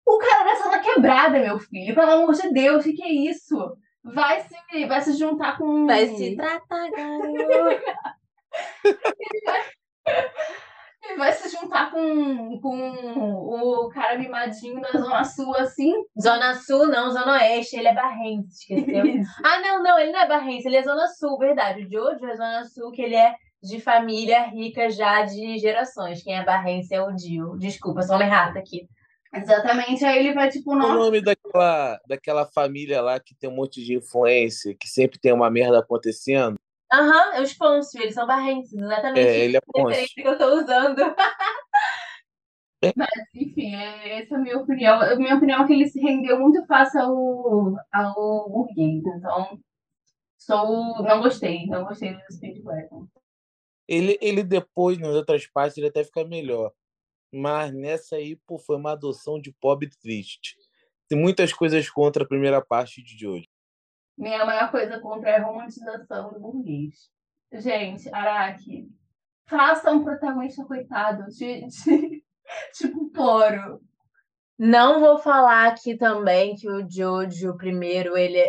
O 0.10 0.18
cara 0.18 0.44
nessa 0.44 0.64
sala 0.64 0.80
quebrada, 0.80 1.40
meu 1.40 1.60
filho. 1.60 1.94
Pelo 1.94 2.12
amor 2.12 2.34
de 2.34 2.52
Deus, 2.52 2.82
o 2.82 2.84
que, 2.84 2.94
que 2.94 3.04
é 3.04 3.12
isso? 3.12 3.78
Vai 4.04 4.42
se, 4.42 4.86
vai 4.88 5.02
se 5.02 5.14
juntar 5.14 5.56
com. 5.56 5.86
Vai 5.86 6.08
se 6.08 6.36
tratar, 6.36 6.90
garoto. 6.90 7.84
Ele 11.04 11.14
vai 11.16 11.32
se 11.32 11.50
juntar 11.56 11.92
com, 11.92 12.60
com 12.60 12.90
o 13.86 13.90
cara 13.90 14.18
mimadinho 14.18 14.82
da 14.82 14.98
Zona 14.98 15.24
Sul, 15.24 15.56
assim. 15.56 15.94
Zona 16.20 16.56
Sul, 16.56 16.88
não, 16.88 17.12
Zona 17.12 17.34
Oeste. 17.34 17.76
Ele 17.76 17.90
é 17.90 17.94
barrense, 17.94 18.64
esqueceu? 18.64 19.04
ah, 19.46 19.60
não, 19.60 19.84
não, 19.84 20.00
ele 20.00 20.12
não 20.12 20.22
é 20.22 20.28
barrense, 20.28 20.68
ele 20.68 20.78
é 20.78 20.84
Zona 20.84 21.08
Sul, 21.08 21.38
verdade. 21.38 21.86
O 21.86 21.92
Jojo 21.92 22.26
é 22.26 22.36
Zona 22.36 22.64
Sul, 22.66 22.92
que 22.92 23.04
ele 23.04 23.16
é 23.16 23.36
de 23.62 23.80
família 23.80 24.42
rica 24.48 24.90
já 24.90 25.22
de 25.22 25.60
gerações. 25.60 26.24
Quem 26.24 26.36
é 26.36 26.44
barrense 26.44 26.96
é 26.96 27.02
o 27.04 27.12
Dio. 27.12 27.58
Desculpa, 27.60 28.02
sou 28.02 28.16
uma 28.16 28.26
errata 28.26 28.58
aqui. 28.58 28.88
Exatamente, 29.34 30.04
aí 30.04 30.20
ele 30.20 30.34
vai 30.34 30.50
tipo. 30.50 30.76
Nossa... 30.76 30.94
O 30.94 31.00
nome 31.00 31.22
daquela, 31.22 32.00
daquela 32.08 32.46
família 32.46 33.02
lá 33.02 33.20
que 33.20 33.36
tem 33.36 33.50
um 33.50 33.56
monte 33.56 33.84
de 33.84 33.96
influência, 33.96 34.76
que 34.76 34.88
sempre 34.88 35.20
tem 35.20 35.32
uma 35.32 35.50
merda 35.50 35.80
acontecendo. 35.80 36.58
Aham, 36.92 37.36
uhum, 37.36 37.44
os 37.44 37.54
Pôncio, 37.54 38.02
eles 38.02 38.16
são 38.16 38.26
barrenses, 38.26 38.74
exatamente. 38.74 39.28
É, 39.28 39.46
ele 39.46 39.58
é 39.58 39.62
Pôncio. 39.62 40.08
que 40.08 40.22
eu 40.22 40.38
tô 40.38 40.56
usando. 40.56 41.16
Mas, 42.96 43.10
enfim, 43.36 43.76
é, 43.76 44.22
essa 44.22 44.36
é 44.36 44.38
a 44.38 44.42
minha 44.42 44.58
opinião. 44.58 45.00
A 45.00 45.16
minha 45.16 45.36
opinião 45.36 45.64
é 45.64 45.68
que 45.68 45.74
ele 45.74 45.88
se 45.88 46.00
rendeu 46.00 46.40
muito 46.40 46.66
fácil 46.66 47.02
ao, 47.02 47.76
ao 47.92 48.50
burguês. 48.50 49.04
Então, 49.06 49.60
sou, 50.38 51.04
não 51.04 51.22
gostei. 51.22 51.68
Não 51.68 51.84
gostei 51.84 52.14
do 52.14 52.34
Speedwagon. 52.34 53.08
Ele, 53.88 54.18
ele 54.22 54.44
depois, 54.44 54.98
nas 54.98 55.14
outras 55.14 55.46
partes, 55.46 55.78
ele 55.78 55.88
até 55.88 56.04
fica 56.04 56.24
melhor. 56.24 56.72
Mas 57.32 57.74
nessa 57.74 58.16
aí, 58.16 58.36
pô, 58.48 58.58
foi 58.58 58.78
uma 58.78 58.94
adoção 58.94 59.40
de 59.40 59.52
pobre 59.52 59.90
triste. 60.02 60.56
Tem 61.08 61.18
muitas 61.18 61.54
coisas 61.54 61.90
contra 61.90 62.24
a 62.24 62.28
primeira 62.28 62.64
parte 62.64 63.04
de 63.04 63.28
hoje. 63.28 63.48
Minha 64.18 64.46
maior 64.46 64.70
coisa 64.70 65.00
contra 65.00 65.30
é 65.30 65.38
a 65.38 65.46
romantização 65.46 66.34
do 66.34 66.40
burguês. 66.40 67.10
Gente, 67.52 68.14
Araki, 68.14 68.88
faça 69.48 69.92
um 69.92 70.04
protagonista 70.04 70.64
coitado 70.66 71.26
de, 71.32 71.66
de 71.68 72.24
tipo 72.76 73.10
Poro. 73.12 73.82
Não 74.58 75.00
vou 75.00 75.18
falar 75.18 75.68
aqui 75.68 75.96
também 75.96 76.56
que 76.56 76.70
o 76.70 76.88
Jojo, 76.90 77.56
primeiro, 77.56 78.18
ele, 78.18 78.46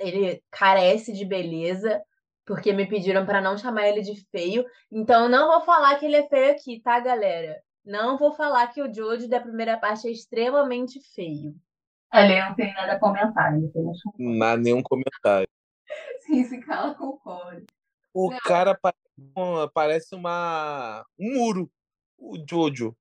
ele 0.00 0.42
carece 0.50 1.12
de 1.12 1.24
beleza, 1.24 2.02
porque 2.44 2.72
me 2.72 2.86
pediram 2.86 3.24
para 3.24 3.40
não 3.40 3.56
chamar 3.56 3.88
ele 3.88 4.02
de 4.02 4.20
feio. 4.30 4.66
Então, 4.90 5.24
eu 5.24 5.30
não 5.30 5.46
vou 5.46 5.64
falar 5.64 5.98
que 6.00 6.06
ele 6.06 6.16
é 6.16 6.28
feio 6.28 6.50
aqui, 6.50 6.80
tá, 6.82 6.98
galera? 6.98 7.62
Não 7.84 8.16
vou 8.16 8.32
falar 8.32 8.68
que 8.68 8.80
o 8.80 8.92
Jojo 8.92 9.28
da 9.28 9.40
primeira 9.40 9.76
parte 9.76 10.06
é 10.06 10.10
extremamente 10.10 11.00
feio. 11.14 11.54
Ali 12.10 12.38
não 12.38 12.54
tem 12.54 12.72
nada 12.74 12.92
a 12.92 12.98
comentar. 13.00 13.52
Não 14.18 14.46
há 14.46 14.56
nenhum 14.56 14.82
comentário. 14.82 15.48
Sim, 16.20 16.44
se 16.44 16.60
cala, 16.60 16.94
concorda. 16.94 17.64
O 18.14 18.30
Não. 18.30 18.38
cara 18.40 18.78
parece 19.72 20.14
uma 20.14 21.04
um 21.18 21.34
muro. 21.34 21.70
O 22.18 22.36
Jojo. 22.48 22.94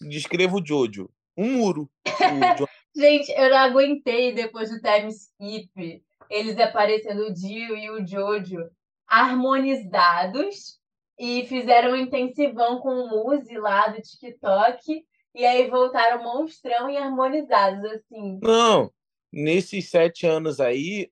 Descreva 0.00 0.56
o 0.56 0.64
Jojo. 0.64 1.10
Um 1.36 1.54
muro. 1.54 1.90
Gente, 2.94 3.30
eu 3.32 3.50
não 3.50 3.58
aguentei 3.58 4.34
depois 4.34 4.70
do 4.70 4.80
time 4.80 5.08
skip. 5.08 6.04
Eles 6.28 6.58
aparecendo 6.58 7.26
o 7.26 7.32
Dio 7.32 7.76
e 7.76 7.90
o 7.90 8.06
Jojo 8.06 8.70
harmonizados 9.06 10.78
e 11.18 11.46
fizeram 11.46 11.92
um 11.92 11.96
intensivão 11.96 12.78
com 12.78 12.90
o 12.90 13.08
Muzi 13.08 13.58
lá 13.58 13.88
do 13.88 14.00
TikTok. 14.00 15.04
E 15.34 15.44
aí 15.44 15.68
voltaram 15.68 16.22
monstrão 16.22 16.88
e 16.88 16.96
harmonizados, 16.96 17.84
assim. 17.84 18.38
Não. 18.42 18.90
Nesses 19.32 19.90
sete 19.90 20.26
anos 20.26 20.58
aí, 20.60 21.10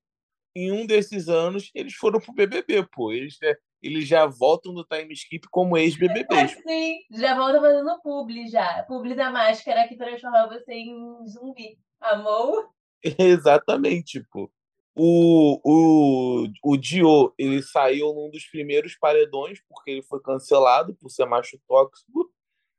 em 0.55 0.71
um 0.71 0.85
desses 0.85 1.29
anos, 1.29 1.69
eles 1.75 1.93
foram 1.93 2.19
pro 2.19 2.33
BBB, 2.33 2.87
pô. 2.91 3.11
Eles, 3.11 3.37
né, 3.41 3.53
eles 3.81 4.07
já 4.07 4.25
voltam 4.25 4.73
do 4.73 4.83
time 4.83 5.13
skip 5.13 5.47
como 5.51 5.77
ex-BBBs. 5.77 6.57
Assim, 6.57 6.99
já 7.11 7.35
volta 7.35 7.61
fazendo 7.61 8.01
publi 8.01 8.47
já. 8.47 8.83
Publi 8.83 9.13
da 9.13 9.29
máscara 9.29 9.87
que 9.87 9.95
transforma 9.95 10.47
você 10.47 10.73
em 10.73 11.27
zumbi. 11.27 11.77
Amou? 12.01 12.69
Exatamente, 13.19 14.23
pô. 14.31 14.51
O, 14.99 15.59
o, 15.63 16.47
o 16.63 16.77
Dio, 16.77 17.33
ele 17.37 17.61
saiu 17.61 18.13
num 18.13 18.29
dos 18.31 18.45
primeiros 18.45 18.95
paredões, 18.97 19.59
porque 19.69 19.91
ele 19.91 20.01
foi 20.01 20.19
cancelado 20.21 20.95
por 20.95 21.09
ser 21.09 21.25
macho 21.25 21.59
tóxico. 21.67 22.29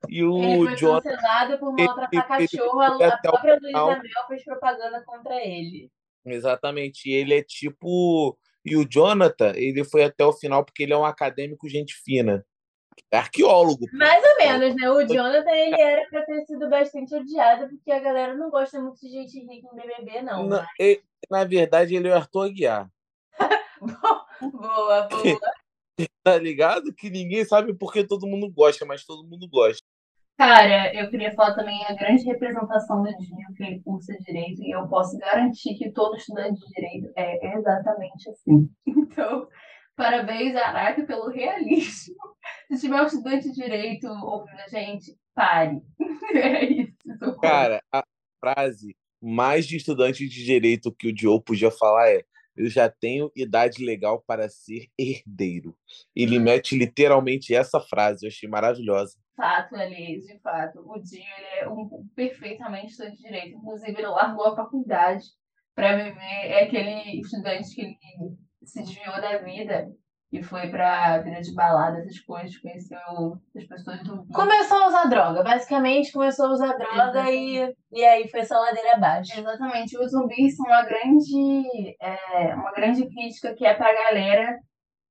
E 0.09 0.17
Ele 0.19 0.25
o 0.25 0.65
foi 0.67 0.75
John, 0.77 1.01
cancelado 1.01 1.59
por 1.59 1.75
ele- 1.79 1.87
maltratar 1.89 2.41
ele 2.41 2.49
cachorro. 2.49 2.97
foi 2.97 3.07
A, 3.07 3.19
própria 3.19 3.59
Luísa. 3.61 3.87
Mel 3.87 4.27
fez 4.29 4.45
propaganda 4.45 5.03
contra 5.05 5.37
ele. 5.45 5.91
exatamente, 6.25 7.11
ele 7.11 7.35
é 7.35 7.43
tipo. 7.43 8.39
E 8.65 8.77
o 8.77 8.85
Jonathan, 8.89 9.53
ele 9.57 9.83
foi 9.85 10.05
até 10.05 10.25
o 10.25 10.33
final 10.33 10.65
porque 10.65 10.83
ele 10.83 10.93
é 10.93 10.97
um 10.97 11.05
acadêmico 11.05 11.69
gente 11.69 11.95
fina. 11.95 12.45
É 13.13 13.17
arqueólogo. 13.19 13.87
Mais 13.93 14.23
ou 14.25 14.37
menos, 14.39 14.75
né? 14.77 14.91
O 14.91 15.07
Jonathan, 15.07 15.51
ele 15.53 15.81
era 15.81 16.05
pra 16.11 16.23
ter 16.23 16.45
sido 16.47 16.69
bastante 16.69 17.15
odiado, 17.15 17.69
porque 17.69 17.91
a 17.93 18.01
galera 18.01 18.35
não 18.35 18.51
gosta 18.51 18.81
muito 18.81 19.01
de 19.01 19.09
gente 19.09 19.39
rica 19.41 19.69
em 19.73 19.77
BBB, 19.77 20.23
não. 20.23 20.47
Na, 20.49 20.67
e- 20.81 21.01
na 21.31 21.45
verdade, 21.45 21.95
ele 21.95 22.09
é 22.09 22.13
o 22.13 22.17
Arthur 22.17 22.47
Aguiar. 22.47 22.91
Boa, 24.41 25.09
boa. 25.09 25.09
Tá 26.23 26.37
ligado? 26.39 26.95
Que 26.95 27.11
ninguém 27.11 27.45
sabe 27.45 27.75
porque 27.75 28.07
todo 28.07 28.27
mundo 28.27 28.49
gosta, 28.53 28.85
mas 28.85 29.05
todo 29.05 29.27
mundo 29.27 29.49
gosta. 29.49 29.83
Cara, 30.39 30.95
eu 30.95 31.11
queria 31.11 31.35
falar 31.35 31.57
também 31.57 31.85
a 31.87 31.95
grande 31.95 32.23
representação 32.23 33.03
do 33.03 33.09
Dio, 33.09 33.55
que 33.57 33.65
ele 33.65 33.83
cursa 33.83 34.17
direito, 34.21 34.63
e 34.63 34.71
eu 34.71 34.87
posso 34.87 35.19
garantir 35.19 35.75
que 35.75 35.91
todo 35.91 36.17
estudante 36.17 36.61
de 36.61 36.67
direito 36.69 37.13
é 37.17 37.57
exatamente 37.57 38.31
assim. 38.31 38.71
Então, 38.87 39.49
parabéns, 39.97 40.55
Araque, 40.55 41.03
pelo 41.03 41.29
realismo. 41.31 42.15
Se 42.71 42.81
tiver 42.81 43.03
um 43.03 43.07
estudante 43.07 43.49
de 43.49 43.55
direito 43.55 44.07
ouvindo 44.07 44.61
a 44.61 44.69
gente, 44.69 45.19
pare. 45.35 45.83
É 46.33 46.65
isso. 46.65 46.95
Cara, 47.41 47.83
a 47.93 48.05
frase 48.39 48.95
mais 49.21 49.67
de 49.67 49.77
estudante 49.77 50.29
de 50.29 50.45
direito 50.45 50.93
que 50.93 51.09
o 51.09 51.13
Diogo 51.13 51.43
podia 51.43 51.71
falar 51.71 52.09
é: 52.09 52.25
Eu 52.57 52.69
já 52.69 52.89
tenho 52.89 53.31
idade 53.35 53.85
legal 53.85 54.23
para 54.27 54.49
ser 54.49 54.89
herdeiro. 54.99 55.77
Ele 56.15 56.39
mete 56.39 56.77
literalmente 56.77 57.55
essa 57.55 57.81
frase, 57.81 58.25
eu 58.25 58.29
achei 58.29 58.49
maravilhosa. 58.49 59.17
fato, 59.37 59.75
aliás, 59.77 60.25
de 60.25 60.39
fato. 60.41 60.81
O 60.81 60.99
Dio, 61.01 61.21
ele 61.21 61.61
é 61.61 61.69
um 61.69 62.07
perfeitamente 62.15 62.93
estudante 62.93 63.17
de 63.17 63.23
direito. 63.23 63.57
Inclusive, 63.57 63.99
ele 63.99 64.09
largou 64.09 64.47
a 64.47 64.57
faculdade 64.57 65.25
para 65.75 65.97
viver. 65.97 66.21
É 66.21 66.65
aquele 66.65 67.21
estudante 67.21 67.75
que 67.75 67.81
ele 67.83 67.99
se 68.65 68.83
desviou 68.83 69.21
da 69.21 69.39
vida 69.39 69.89
e 70.31 70.43
foi 70.43 70.69
pra 70.69 71.19
vida 71.19 71.41
de 71.41 71.55
balada, 71.55 71.99
essas 71.99 72.21
coisas, 72.21 72.59
conheceu 72.59 72.99
as 73.57 73.64
pessoas 73.64 74.03
do. 74.03 74.27
Começou 74.27 74.77
a 74.77 74.88
usar 74.88 75.05
droga. 75.07 75.43
Basicamente, 75.43 76.12
começou 76.12 76.47
a 76.47 76.53
usar 76.53 76.77
droga 76.77 77.31
e, 77.31 77.75
e 77.93 78.05
aí 78.05 78.29
foi 78.29 78.45
só 78.45 78.61
ladeira 78.61 78.95
abaixo. 78.95 79.38
Exatamente, 79.38 79.99
os 79.99 80.11
zumbis 80.11 80.55
são 80.55 80.67
uma 80.67 80.83
grande, 80.83 81.97
é, 82.01 82.55
uma 82.55 82.73
grande 82.73 83.09
crítica 83.09 83.55
que 83.55 83.64
é 83.64 83.73
pra 83.73 83.93
galera 83.93 84.59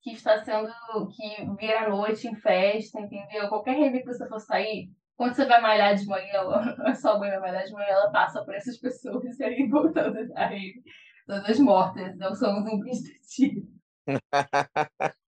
que 0.04 0.12
está 0.12 0.38
sendo, 0.44 0.70
que 1.10 1.46
vira 1.60 1.86
à 1.86 1.90
noite 1.90 2.28
em 2.28 2.36
festa, 2.36 3.02
entendeu? 3.02 3.50
Qualquer 3.50 3.76
rave 3.76 4.00
que 4.02 4.06
você 4.06 4.28
for 4.28 4.40
sair, 4.40 4.90
quando 5.16 5.34
você 5.34 5.46
vai 5.46 5.60
malhar 5.60 5.96
de 5.96 6.06
manhã, 6.06 6.44
a 6.86 6.94
sua 6.94 7.18
mãe 7.18 7.32
vai 7.32 7.40
malhar 7.40 7.66
de 7.66 7.74
manhã, 7.74 7.88
ela 7.90 8.12
passa 8.12 8.46
por 8.46 8.54
essas 8.54 8.78
pessoas 8.78 9.24
e 9.40 9.44
aí 9.44 9.68
voltando 9.68 10.28
da 10.28 10.46
rave, 10.46 10.84
todas 11.26 11.60
mortas, 11.60 12.16
não 12.18 12.36
são 12.36 12.64
zumbis 12.64 13.02
do 13.02 13.10
tipo. 13.28 13.77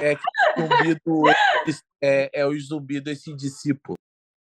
É 0.00 0.14
que 0.14 0.22
o 0.56 0.66
zumbi 0.66 1.00
do, 1.04 1.28
é, 2.00 2.30
é 2.32 2.46
o 2.46 2.58
zumbi 2.58 3.00
desse 3.00 3.34
discípulo. 3.34 3.96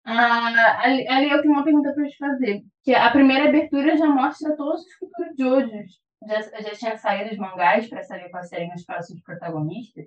Ah, 0.05 0.81
ali, 0.81 1.07
ali 1.07 1.31
eu 1.31 1.40
tenho 1.40 1.55
uma 1.55 1.62
pergunta 1.62 1.92
para 1.92 2.09
te 2.09 2.16
fazer. 2.16 2.62
Que 2.83 2.94
a 2.94 3.11
primeira 3.11 3.48
abertura 3.48 3.96
já 3.96 4.07
mostra 4.07 4.57
todos 4.57 4.81
os 4.81 4.92
futuros 4.94 5.37
Jojos. 5.38 6.01
Já, 6.27 6.40
já 6.40 6.70
tinha 6.72 6.96
saído 6.96 7.31
os 7.31 7.38
mangás 7.38 7.88
para 7.88 8.03
saber 8.03 8.31
quais 8.31 8.48
seriam 8.48 8.75
os 8.75 8.85
próximos 8.85 9.22
protagonistas? 9.22 10.07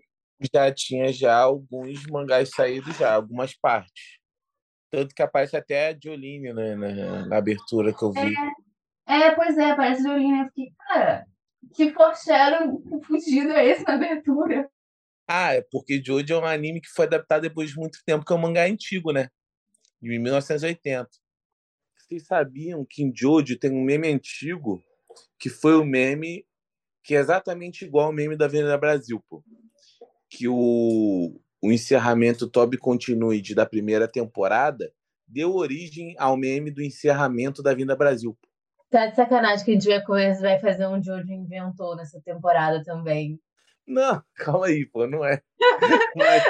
Já 0.54 0.74
tinha 0.74 1.14
já 1.14 1.38
alguns 1.38 2.06
mangás 2.08 2.50
saídos 2.50 2.98
já, 2.98 3.14
algumas 3.14 3.54
partes. 3.54 4.18
Tanto 4.92 5.14
que 5.14 5.22
aparece 5.22 5.56
até 5.56 5.90
a 5.90 5.98
Jolene 6.02 6.54
né, 6.54 6.76
na, 6.76 7.26
na 7.26 7.38
abertura 7.38 7.94
que 7.94 8.04
eu 8.04 8.12
vi. 8.12 8.34
É, 9.08 9.32
pois 9.32 9.58
é, 9.58 9.76
parece 9.76 10.04
Jolene. 10.04 10.42
Eu 10.42 10.46
fiquei, 10.48 10.74
cara, 10.88 11.26
que 11.74 11.92
forcharam 11.92 12.82
fugido 13.06 13.52
é 13.52 13.66
esse 13.66 13.84
na 13.84 13.96
abertura? 13.96 14.70
Ah, 15.28 15.54
é 15.54 15.62
porque 15.72 16.02
Jojo 16.04 16.34
é 16.34 16.40
um 16.40 16.46
anime 16.46 16.82
que 16.82 16.90
foi 16.90 17.06
adaptado 17.06 17.42
depois 17.42 17.72
de 17.72 17.78
muito 17.78 18.00
tempo, 18.06 18.24
que 18.24 18.32
é 18.32 18.36
um 18.36 18.40
mangá 18.40 18.66
antigo, 18.66 19.12
né? 19.12 19.30
De 20.02 20.20
1980. 20.20 21.10
Vocês 21.98 22.26
sabiam 22.26 22.86
que 22.88 23.02
em 23.04 23.12
Jojo 23.16 23.58
tem 23.58 23.72
um 23.72 23.84
meme 23.84 24.08
antigo 24.08 24.84
que 25.40 25.50
foi 25.50 25.76
o 25.76 25.86
meme 25.86 26.46
que 27.04 27.16
é 27.16 27.20
exatamente 27.20 27.86
igual 27.86 28.08
ao 28.08 28.14
meme 28.14 28.36
da 28.36 28.46
Avenida 28.46 28.78
Brasil, 28.78 29.24
pô. 29.30 29.44
Que 30.30 30.48
o, 30.48 31.40
o 31.62 31.72
encerramento 31.72 32.50
Toby 32.50 32.78
Continue 32.78 33.42
da 33.54 33.66
primeira 33.66 34.08
temporada 34.08 34.92
deu 35.28 35.56
origem 35.56 36.16
ao 36.18 36.36
meme 36.36 36.72
do 36.72 36.82
encerramento 36.82 37.62
da 37.62 37.72
Avenida 37.72 37.96
Brasil. 37.96 38.36
pô. 38.40 38.48
Tá 38.90 39.08
de 39.08 39.16
sacanagem 39.16 39.66
que 39.66 39.76
a 39.76 39.80
Julia 39.80 40.04
Coens 40.04 40.40
vai 40.40 40.60
fazer 40.60 40.88
um 40.88 41.02
Jojo 41.02 41.32
inventou 41.32 41.96
nessa 41.96 42.22
temporada 42.22 42.84
também. 42.84 43.40
Não, 43.88 44.22
calma 44.36 44.68
aí, 44.68 44.86
pô, 44.86 45.08
não 45.08 45.24
é. 45.24 45.42
Mas 46.16 46.44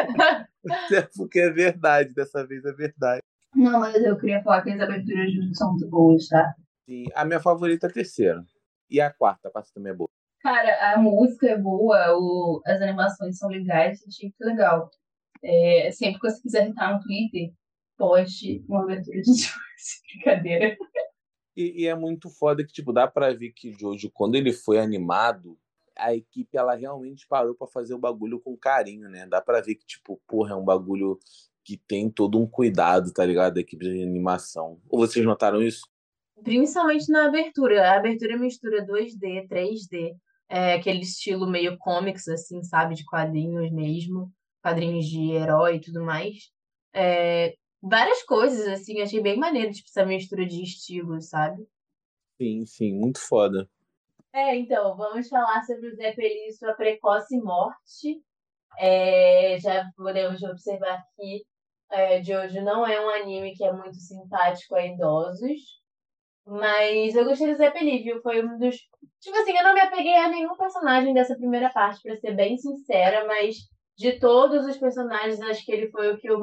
é 0.92 1.08
porque 1.16 1.40
é 1.40 1.50
verdade, 1.50 2.14
dessa 2.14 2.46
vez 2.46 2.64
é 2.66 2.72
verdade. 2.74 3.22
Não, 3.54 3.80
mas 3.80 3.96
eu 3.96 4.18
queria 4.18 4.42
falar 4.44 4.62
que 4.62 4.72
as 4.72 4.80
aberturas 4.80 5.32
de 5.32 5.58
são 5.58 5.72
muito 5.72 5.90
boas, 5.90 6.28
tá? 6.28 6.54
Sim, 6.86 7.06
a 7.14 7.26
minha 7.26 7.40
favorita 7.40 7.88
é 7.88 7.90
a 7.90 7.94
terceira. 7.94 8.44
E 8.90 9.02
a 9.02 9.12
quarta, 9.12 9.48
a 9.48 9.52
quarta 9.52 9.72
também 9.74 9.92
é 9.92 9.96
boa. 9.96 10.10
Cara, 10.42 10.94
a 10.94 10.98
música 11.00 11.48
é 11.48 11.58
boa, 11.58 12.16
o, 12.16 12.62
as 12.66 12.82
animações 12.82 13.38
são 13.38 13.50
legais, 13.50 14.00
achei 14.08 14.30
muito 14.30 14.52
legal. 14.52 14.90
É, 15.44 15.90
sempre 15.92 16.20
que 16.20 16.30
você 16.30 16.42
quiser 16.42 16.68
entrar 16.68 16.94
no 16.94 17.02
Twitter, 17.02 17.52
poste 17.98 18.64
uma 18.68 18.84
abertura 18.84 19.22
de 19.22 19.26
Jujutsu. 19.26 19.54
Brincadeira. 20.14 20.78
E, 21.56 21.84
e 21.84 21.88
é 21.88 21.96
muito 21.96 22.30
foda 22.30 22.66
que, 22.66 22.74
tipo, 22.74 22.92
dá 22.92 23.08
pra 23.08 23.34
ver 23.34 23.52
que 23.52 23.72
Jojo, 23.72 24.12
quando 24.12 24.36
ele 24.36 24.52
foi 24.52 24.80
animado, 24.80 25.58
a 25.98 26.14
equipe, 26.14 26.58
ela 26.58 26.76
realmente 26.76 27.26
parou 27.28 27.56
pra 27.56 27.68
fazer 27.68 27.94
o 27.94 28.00
bagulho 28.00 28.40
com 28.40 28.58
carinho, 28.58 29.10
né? 29.10 29.26
Dá 29.26 29.42
pra 29.42 29.62
ver 29.62 29.76
que, 29.76 29.86
tipo, 29.86 30.22
porra, 30.28 30.52
é 30.52 30.56
um 30.56 30.66
bagulho 30.66 31.18
que 31.64 31.78
tem 31.78 32.10
todo 32.10 32.40
um 32.40 32.46
cuidado, 32.46 33.12
tá 33.12 33.26
ligado? 33.26 33.56
Da 33.56 33.62
equipe 33.62 33.86
de 33.86 34.04
animação. 34.04 34.80
Ou 34.90 35.00
vocês 35.00 35.26
notaram 35.26 35.62
isso? 35.62 35.82
Principalmente 36.44 37.10
na 37.10 37.26
abertura. 37.26 37.90
A 37.90 37.96
abertura 37.96 38.38
mistura 38.38 38.86
2D, 38.86 39.48
3D, 39.48 40.16
é, 40.50 40.74
aquele 40.74 41.00
estilo 41.00 41.48
meio 41.48 41.78
comics, 41.78 42.28
assim, 42.28 42.62
sabe? 42.64 42.96
De 42.96 43.06
quadrinhos 43.06 43.72
mesmo, 43.72 44.32
quadrinhos 44.62 45.06
de 45.06 45.32
herói 45.32 45.78
e 45.78 45.82
tudo 45.82 46.04
mais. 46.04 46.52
É, 46.94 47.56
várias 47.88 48.24
coisas, 48.24 48.68
assim, 48.68 49.02
achei 49.02 49.22
bem 49.22 49.38
maneiro, 49.38 49.72
tipo, 49.72 49.88
essa 49.88 50.06
mistura 50.06 50.46
de 50.46 50.64
estilos, 50.64 51.30
sabe? 51.30 51.68
Sim, 52.38 52.66
sim, 52.66 52.94
muito 52.94 53.20
foda. 53.20 53.70
É, 54.34 54.56
então, 54.56 54.98
vamos 54.98 55.30
falar 55.30 55.64
sobre 55.64 55.90
o 55.90 55.96
Zé 55.96 56.14
Coelho 56.14 56.48
e 56.48 56.54
sua 56.54 56.74
precoce 56.74 57.38
morte. 57.38 58.22
É, 58.78 59.58
já 59.60 59.90
podemos 59.96 60.44
observar 60.44 61.02
que 61.16 61.46
é, 61.92 62.22
Jojo 62.22 62.62
não 62.62 62.86
é 62.86 63.00
um 63.00 63.10
anime 63.10 63.56
que 63.56 63.64
é 63.64 63.72
muito 63.72 63.96
simpático 63.96 64.76
a 64.76 64.86
idosos. 64.86 65.62
Mas 66.46 67.16
eu 67.16 67.24
gostei 67.24 67.52
do 67.52 67.58
Zé 67.58 67.72
Pelívio, 67.72 68.22
foi 68.22 68.46
um 68.46 68.60
dos. 68.60 68.76
Tipo 69.20 69.38
assim, 69.38 69.58
eu 69.58 69.64
não 69.64 69.74
me 69.74 69.82
apeguei 69.82 70.16
a 70.16 70.28
nenhum 70.28 70.56
personagem 70.56 71.14
dessa 71.14 71.36
primeira 71.36 71.72
parte, 71.72 72.02
pra 72.04 72.16
ser 72.18 72.36
bem 72.36 72.58
sincera, 72.58 73.26
mas 73.26 73.56
de 73.98 74.20
todos 74.20 74.66
os 74.66 74.78
personagens, 74.78 75.42
acho 75.42 75.66
que 75.66 75.72
ele 75.72 75.90
foi 75.90 76.14
o 76.14 76.18
que 76.18 76.28
eu 76.28 76.40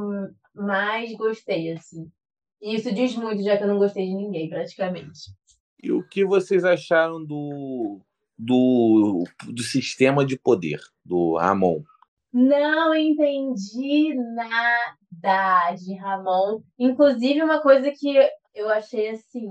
mais 0.55 1.13
gostei, 1.17 1.73
assim. 1.73 2.11
E 2.61 2.77
isso 2.77 2.95
diz 2.95 3.17
muito, 3.17 3.43
já 3.43 3.57
que 3.57 3.65
eu 3.65 3.69
não 3.69 3.79
gostei 3.79 4.07
de 4.07 4.15
ninguém, 4.15 4.49
praticamente. 4.49 5.33
E 5.83 5.91
o 5.91 6.07
que 6.07 6.25
vocês 6.25 6.65
acharam 6.65 7.25
do, 7.25 8.01
do, 8.39 9.25
do 9.47 9.63
sistema 9.63 10.25
de 10.25 10.39
poder 10.39 10.81
do 11.05 11.37
Ramon? 11.37 11.83
Não 12.33 12.95
entendi 12.95 14.15
nada 14.15 15.75
de 15.75 15.95
Ramon. 15.97 16.63
Inclusive, 16.79 17.43
uma 17.43 17.61
coisa 17.61 17.91
que 17.91 18.17
eu 18.55 18.69
achei 18.71 19.11
assim. 19.11 19.51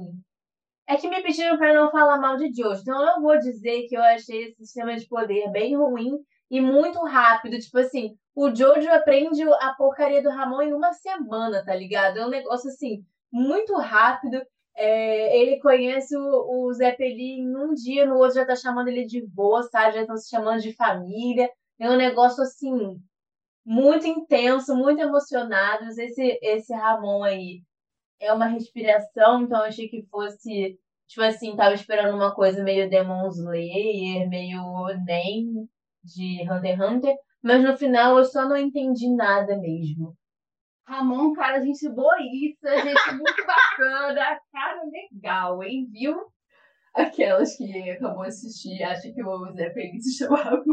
É 0.87 0.95
que 0.95 1.09
me 1.09 1.21
pediram 1.21 1.57
para 1.57 1.73
não 1.73 1.91
falar 1.91 2.17
mal 2.17 2.37
de 2.37 2.51
Jojo. 2.51 2.81
Então, 2.81 2.99
eu 2.99 3.05
não 3.05 3.21
vou 3.21 3.37
dizer 3.37 3.87
que 3.87 3.95
eu 3.95 4.01
achei 4.01 4.45
esse 4.45 4.55
sistema 4.55 4.97
de 4.97 5.07
poder 5.07 5.51
bem 5.51 5.75
ruim 5.75 6.17
e 6.51 6.59
muito 6.59 6.99
rápido. 7.05 7.57
Tipo 7.57 7.79
assim, 7.79 8.17
o 8.35 8.53
Jojo 8.53 8.89
aprende 8.91 9.41
a 9.41 9.73
porcaria 9.73 10.21
do 10.21 10.29
Ramon 10.29 10.61
em 10.61 10.73
uma 10.73 10.91
semana, 10.91 11.63
tá 11.63 11.73
ligado? 11.73 12.19
É 12.19 12.25
um 12.25 12.29
negócio 12.29 12.69
assim, 12.69 13.05
muito 13.31 13.73
rápido. 13.77 14.45
É, 14.75 15.39
ele 15.39 15.59
conhece 15.61 16.15
o, 16.17 16.67
o 16.67 16.73
Zé 16.73 16.91
Peli 16.91 17.39
em 17.39 17.55
um 17.55 17.73
dia, 17.73 18.05
no 18.05 18.17
outro 18.17 18.35
já 18.35 18.45
tá 18.45 18.55
chamando 18.55 18.89
ele 18.89 19.05
de 19.05 19.25
vô, 19.25 19.63
sabe? 19.63 19.95
Já 19.95 20.01
estão 20.01 20.17
se 20.17 20.29
chamando 20.29 20.61
de 20.61 20.73
família. 20.73 21.49
É 21.79 21.89
um 21.89 21.95
negócio 21.95 22.43
assim, 22.43 23.01
muito 23.65 24.05
intenso, 24.05 24.75
muito 24.75 25.01
emocionado. 25.01 25.85
Esse, 25.85 26.37
esse 26.41 26.73
Ramon 26.73 27.23
aí 27.23 27.63
é 28.19 28.33
uma 28.33 28.47
respiração, 28.47 29.41
então 29.43 29.59
eu 29.59 29.65
achei 29.65 29.87
que 29.87 30.03
fosse, 30.11 30.77
tipo 31.07 31.23
assim, 31.23 31.55
tava 31.55 31.73
esperando 31.75 32.13
uma 32.15 32.35
coisa 32.35 32.63
meio 32.63 32.89
Demon 32.89 33.27
Slayer, 33.29 34.29
meio 34.29 34.61
nem 35.05 35.67
de 36.03 36.41
Hunter 36.49 36.75
x 36.77 36.89
Hunter, 36.89 37.15
mas 37.41 37.63
no 37.63 37.77
final 37.77 38.17
eu 38.17 38.25
só 38.25 38.47
não 38.47 38.57
entendi 38.57 39.09
nada 39.09 39.57
mesmo. 39.57 40.15
Ramon, 40.87 41.33
cara, 41.33 41.61
gente 41.61 41.87
boíça, 41.89 42.77
gente 42.83 43.15
muito 43.15 43.45
bacana, 43.47 44.39
cara 44.51 44.81
legal, 44.83 45.63
hein, 45.63 45.87
viu? 45.91 46.25
Aquelas 46.93 47.55
que 47.55 47.89
acabou 47.91 48.23
de 48.23 48.29
assistir 48.29 48.83
acham 48.83 49.13
que 49.13 49.23
o 49.23 49.53
Zé 49.53 49.71
Feliz 49.71 50.03
se 50.03 50.17
chamava. 50.17 50.61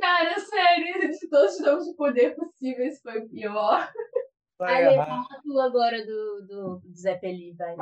cara, 0.00 0.38
sério, 0.40 1.10
de 1.10 1.28
todos 1.28 1.54
os 1.54 1.60
nomes 1.60 1.84
de 1.84 1.94
poder 1.94 2.34
possíveis 2.34 3.00
foi 3.02 3.18
o 3.18 3.28
pior. 3.28 3.92
Aí, 4.60 4.96
tu 5.42 5.60
agora 5.60 6.04
do, 6.04 6.46
do, 6.46 6.80
do 6.80 6.94
Zé 6.94 7.16
Peli, 7.16 7.52
vai. 7.54 7.76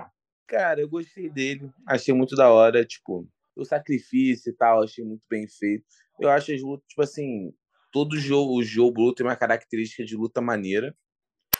Cara, 0.50 0.80
eu 0.80 0.88
gostei 0.88 1.30
dele. 1.30 1.70
Achei 1.86 2.12
muito 2.12 2.34
da 2.34 2.50
hora, 2.50 2.84
tipo, 2.84 3.24
o 3.54 3.64
sacrifício 3.64 4.50
e 4.50 4.52
tal, 4.52 4.82
achei 4.82 5.04
muito 5.04 5.22
bem 5.30 5.46
feito. 5.46 5.84
Eu 6.18 6.28
acho 6.28 6.52
as 6.52 6.60
lutas, 6.60 6.88
tipo 6.88 7.00
assim, 7.02 7.54
todo 7.92 8.18
jogo, 8.18 8.58
o 8.58 8.62
jogo 8.64 9.14
tem 9.14 9.24
uma 9.24 9.36
característica 9.36 10.04
de 10.04 10.16
luta 10.16 10.40
maneira, 10.40 10.92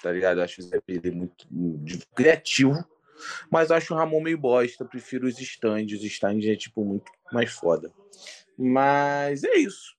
tá 0.02 0.10
ligado? 0.10 0.38
Eu 0.38 0.44
acho 0.44 0.60
o 0.60 0.64
Zé 0.64 0.80
Peli 0.80 1.12
muito 1.12 1.46
criativo. 2.16 2.84
Mas 3.48 3.70
acho 3.70 3.94
o 3.94 3.96
Ramon 3.96 4.20
meio 4.20 4.38
bosta. 4.38 4.84
Prefiro 4.84 5.28
os 5.28 5.38
stands. 5.38 6.00
Os 6.00 6.04
stands 6.04 6.48
é, 6.48 6.56
tipo, 6.56 6.84
muito 6.84 7.12
mais 7.32 7.52
foda. 7.52 7.92
Mas 8.58 9.44
é 9.44 9.56
isso. 9.56 9.94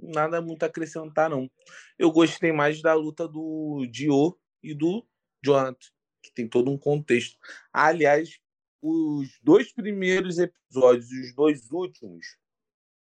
Nada 0.00 0.42
muito 0.42 0.64
a 0.64 0.66
acrescentar, 0.66 1.30
não. 1.30 1.48
Eu 1.96 2.10
gostei 2.10 2.50
mais 2.50 2.82
da 2.82 2.92
luta 2.94 3.28
do 3.28 3.86
Dio 3.88 4.36
e 4.62 4.74
do 4.74 5.06
Jonathan 5.44 5.92
que 6.22 6.32
tem 6.32 6.48
todo 6.48 6.70
um 6.70 6.78
contexto. 6.78 7.36
Aliás, 7.72 8.38
os 8.80 9.38
dois 9.42 9.72
primeiros 9.72 10.38
episódios 10.38 11.10
e 11.12 11.20
os 11.20 11.34
dois 11.34 11.70
últimos 11.70 12.36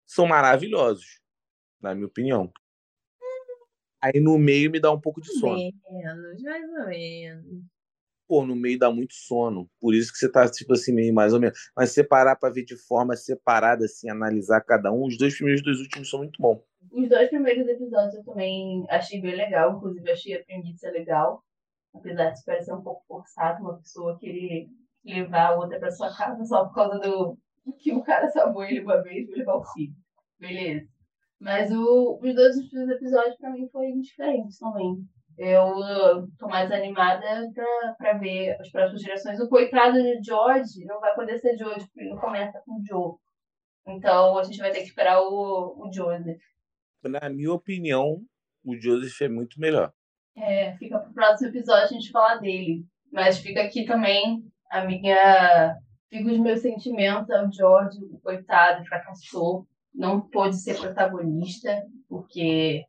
são 0.07 0.27
maravilhosos, 0.27 1.21
na 1.81 1.95
minha 1.95 2.07
opinião. 2.07 2.53
Aí 4.03 4.21
no 4.21 4.39
meio 4.39 4.71
me 4.71 4.81
dá 4.81 4.91
um 4.91 5.01
pouco 5.01 5.21
de 5.21 5.33
sono. 5.39 5.57
Menos, 5.57 6.43
mais 6.43 6.69
ou 6.71 6.87
menos. 6.87 7.65
Pô, 8.27 8.47
no 8.47 8.55
meio 8.55 8.79
dá 8.79 8.91
muito 8.91 9.13
sono. 9.13 9.69
Por 9.81 9.95
isso 9.95 10.13
que 10.13 10.19
você 10.19 10.31
tá, 10.31 10.49
tipo 10.49 10.73
assim, 10.73 10.93
meio 10.93 11.13
mais 11.13 11.33
ou 11.33 11.41
menos. 11.41 11.59
Mas 11.77 11.91
separar 11.91 12.37
para 12.37 12.53
ver 12.53 12.65
de 12.65 12.77
forma 12.77 13.17
separada, 13.17 13.85
assim, 13.85 14.09
analisar 14.09 14.61
cada 14.63 14.93
um, 14.93 15.05
os 15.05 15.19
dois 15.19 15.35
primeiros 15.35 15.61
e 15.61 15.63
os 15.63 15.67
dois 15.67 15.81
últimos 15.81 16.09
são 16.09 16.21
muito 16.21 16.41
bons. 16.41 16.63
Os 16.91 17.09
dois 17.09 17.29
primeiros 17.29 17.67
episódios 17.69 18.15
eu 18.15 18.25
também 18.25 18.87
achei 18.89 19.21
bem 19.21 19.35
legal, 19.35 19.77
inclusive 19.77 20.11
achei 20.11 20.35
a 20.35 20.45
premissa 20.45 20.91
legal 20.91 21.45
apesar 21.95 22.31
de 22.31 22.45
parecer 22.45 22.73
um 22.73 22.83
pouco 22.83 23.05
forçado 23.07 23.63
uma 23.63 23.79
pessoa 23.79 24.19
querer 24.19 24.67
levar 25.05 25.49
a 25.49 25.57
outra 25.57 25.79
para 25.79 25.91
sua 25.91 26.15
casa 26.15 26.45
só 26.45 26.65
por 26.67 26.75
causa 26.75 26.99
do 26.99 27.37
que 27.79 27.93
o 27.93 28.03
cara 28.03 28.29
salvou 28.31 28.65
ele 28.65 28.81
uma 28.81 29.03
vez 29.03 29.29
e 29.29 29.35
levar 29.35 29.57
o 29.57 29.65
filho. 29.73 29.95
Beleza. 30.39 30.87
Mas 31.41 31.71
o, 31.71 32.19
os 32.23 32.35
dois 32.35 32.57
últimos 32.57 32.89
episódios 32.91 33.37
para 33.37 33.51
mim 33.51 33.69
foram 33.71 34.01
diferentes 34.01 34.59
também. 34.59 34.97
Eu 35.39 36.29
tô 36.39 36.49
mais 36.49 36.71
animada 36.71 37.51
pra, 37.55 37.95
pra 37.97 38.19
ver 38.19 38.57
as 38.61 38.71
próximas 38.71 39.01
gerações. 39.01 39.41
O 39.41 39.49
coitado 39.49 39.95
de 39.95 40.23
George 40.23 40.85
não 40.85 41.01
vai 41.01 41.15
poder 41.15 41.39
ser 41.39 41.57
George, 41.57 41.87
porque 41.87 42.01
ele 42.01 42.11
não 42.11 42.19
começa 42.19 42.61
com 42.67 42.83
Joe. 42.87 43.15
Então 43.89 44.39
a 44.39 44.43
gente 44.43 44.59
vai 44.59 44.71
ter 44.71 44.81
que 44.81 44.89
esperar 44.89 45.21
o, 45.23 45.87
o 45.87 45.91
Joseph. 45.91 46.43
Na 47.03 47.31
minha 47.31 47.53
opinião, 47.53 48.21
o 48.63 48.77
Joseph 48.77 49.23
é 49.23 49.29
muito 49.29 49.59
melhor. 49.59 49.91
É, 50.37 50.77
fica 50.77 50.99
pro 50.99 51.13
próximo 51.13 51.49
episódio 51.49 51.85
a 51.85 51.89
gente 51.89 52.11
falar 52.11 52.37
dele. 52.37 52.85
Mas 53.13 53.39
fica 53.39 53.63
aqui 53.63 53.85
também 53.85 54.45
a 54.71 54.85
minha. 54.85 55.77
Fica 56.09 56.31
os 56.31 56.39
meus 56.39 56.61
sentimentos 56.61 57.31
ao 57.31 57.51
George, 57.53 57.99
o 58.05 58.19
coitado, 58.21 58.85
fracassou. 58.87 59.67
Não 59.95 60.21
pôde 60.21 60.57
ser 60.57 60.79
protagonista, 60.79 61.83
porque 62.09 62.85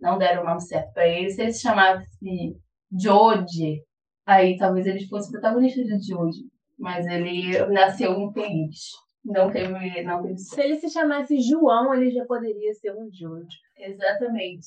não 0.00 0.18
deram 0.18 0.42
o 0.42 0.46
nome 0.46 0.60
certo 0.60 0.92
pra 0.92 1.06
ele. 1.06 1.30
Se 1.30 1.42
ele 1.42 1.52
se 1.52 1.62
chamasse 1.62 2.56
George, 2.92 3.82
aí 4.26 4.56
talvez 4.56 4.86
ele 4.86 5.06
fosse 5.06 5.30
protagonista 5.30 5.82
de 5.82 6.00
George. 6.00 6.40
Mas 6.78 7.06
ele 7.06 7.58
nasceu 7.66 8.18
infeliz. 8.18 8.90
Não 9.24 9.50
teve, 9.50 10.02
não 10.02 10.22
teve. 10.22 10.38
Se 10.38 10.60
ele 10.60 10.76
se 10.76 10.88
chamasse 10.88 11.40
João, 11.40 11.94
ele 11.94 12.10
já 12.10 12.24
poderia 12.24 12.72
ser 12.74 12.92
um 12.92 13.08
George. 13.12 13.56
Exatamente. 13.76 14.66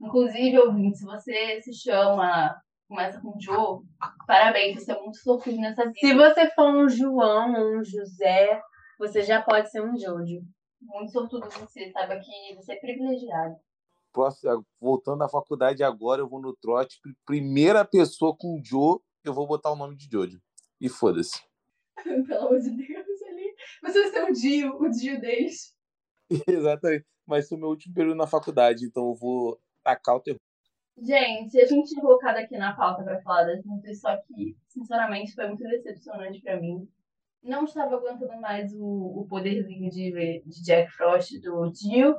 Inclusive, 0.00 0.58
ouvinte, 0.58 0.98
se 0.98 1.04
você 1.04 1.60
se 1.60 1.74
chama, 1.74 2.56
começa 2.88 3.20
com 3.20 3.38
Joe, 3.38 3.80
parabéns, 4.26 4.82
você 4.82 4.92
é 4.92 5.00
muito 5.00 5.18
sortudo 5.18 5.56
nessa 5.58 5.84
vida. 5.84 5.98
Se 5.98 6.14
você 6.14 6.50
for 6.52 6.74
um 6.74 6.88
João 6.88 7.52
ou 7.54 7.78
um 7.78 7.84
José, 7.84 8.60
você 8.98 9.22
já 9.22 9.42
pode 9.42 9.70
ser 9.70 9.82
um 9.82 9.96
Jojo. 9.96 10.42
Muito 10.80 11.12
sortudo 11.12 11.48
você, 11.50 11.90
saiba 11.90 12.18
que 12.18 12.54
você 12.56 12.72
é 12.72 12.80
privilegiado. 12.80 13.56
Próximo, 14.12 14.66
voltando 14.80 15.22
à 15.22 15.28
faculdade 15.28 15.84
agora, 15.84 16.22
eu 16.22 16.28
vou 16.28 16.40
no 16.40 16.56
trote. 16.56 16.98
Primeira 17.26 17.84
pessoa 17.84 18.34
com 18.36 18.60
Joe, 18.64 18.98
eu 19.22 19.34
vou 19.34 19.46
botar 19.46 19.70
o 19.70 19.76
nome 19.76 19.96
de 19.96 20.08
Jojo. 20.10 20.40
E 20.80 20.88
foda-se. 20.88 21.42
Pelo 22.02 22.46
amor 22.46 22.58
de 22.58 22.70
Deus, 22.70 23.22
ali. 23.28 23.54
Você 23.82 24.00
vai 24.02 24.10
ser 24.10 24.24
o 24.24 24.32
Dio, 24.32 24.76
o 24.80 24.90
Dio 24.90 25.20
deles. 25.20 25.76
Exatamente. 26.48 27.06
Vai 27.26 27.42
ser 27.42 27.54
o 27.54 27.58
meu 27.58 27.68
último 27.68 27.94
período 27.94 28.16
na 28.16 28.26
faculdade, 28.26 28.84
então 28.84 29.08
eu 29.08 29.14
vou 29.14 29.60
tacar 29.82 30.16
o 30.16 30.20
terror. 30.20 30.40
Gente, 31.02 31.58
a 31.58 31.66
gente 31.66 31.88
tinha 31.88 32.02
colocado 32.02 32.36
aqui 32.36 32.58
na 32.58 32.74
pauta 32.74 33.02
para 33.02 33.22
falar 33.22 33.44
das 33.44 33.64
lutas, 33.64 34.00
só 34.00 34.16
que, 34.18 34.56
sinceramente, 34.68 35.34
foi 35.34 35.46
muito 35.46 35.62
decepcionante 35.64 36.42
para 36.42 36.60
mim. 36.60 36.86
Não 37.42 37.64
estava 37.64 37.96
aguentando 37.96 38.38
mais 38.38 38.74
o, 38.74 39.20
o 39.20 39.26
poderzinho 39.26 39.90
de, 39.90 40.42
de 40.44 40.62
Jack 40.62 40.92
Frost 40.92 41.40
do 41.40 41.72
Jill. 41.74 42.16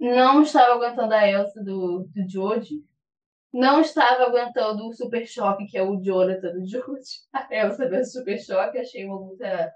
Não 0.00 0.42
estava 0.42 0.74
aguentando 0.74 1.12
a 1.12 1.28
Elsa 1.28 1.62
do, 1.62 2.08
do 2.14 2.28
George. 2.28 2.82
Não 3.52 3.80
estava 3.80 4.24
aguentando 4.24 4.86
o 4.86 4.92
Super 4.92 5.26
Choque, 5.26 5.66
que 5.66 5.76
é 5.76 5.82
o 5.82 6.00
Jonathan 6.00 6.52
do 6.52 6.66
George. 6.66 7.20
A 7.32 7.46
Elsa 7.50 7.88
do 7.88 8.04
Super 8.04 8.38
Choque. 8.38 8.78
Achei 8.78 9.04
uma 9.04 9.18
luta 9.18 9.72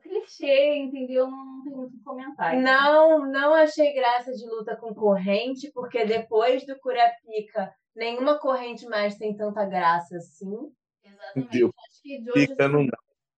clichê, 0.00 0.76
entendeu? 0.76 1.30
Não 1.30 1.62
tem 1.62 1.72
muito 1.72 2.02
comentário. 2.02 2.60
Não, 2.60 3.30
não 3.30 3.54
achei 3.54 3.92
graça 3.92 4.32
de 4.32 4.44
luta 4.46 4.76
com 4.76 4.94
corrente, 4.94 5.70
porque 5.72 6.04
depois 6.04 6.66
do 6.66 6.78
Curapica, 6.78 7.72
nenhuma 7.94 8.38
corrente 8.38 8.86
mais 8.86 9.16
tem 9.16 9.36
tanta 9.36 9.64
graça 9.64 10.16
assim. 10.16 10.72
Exatamente. 11.04 11.58
Deus. 11.58 11.72
Acho 11.86 12.02
que 12.02 12.20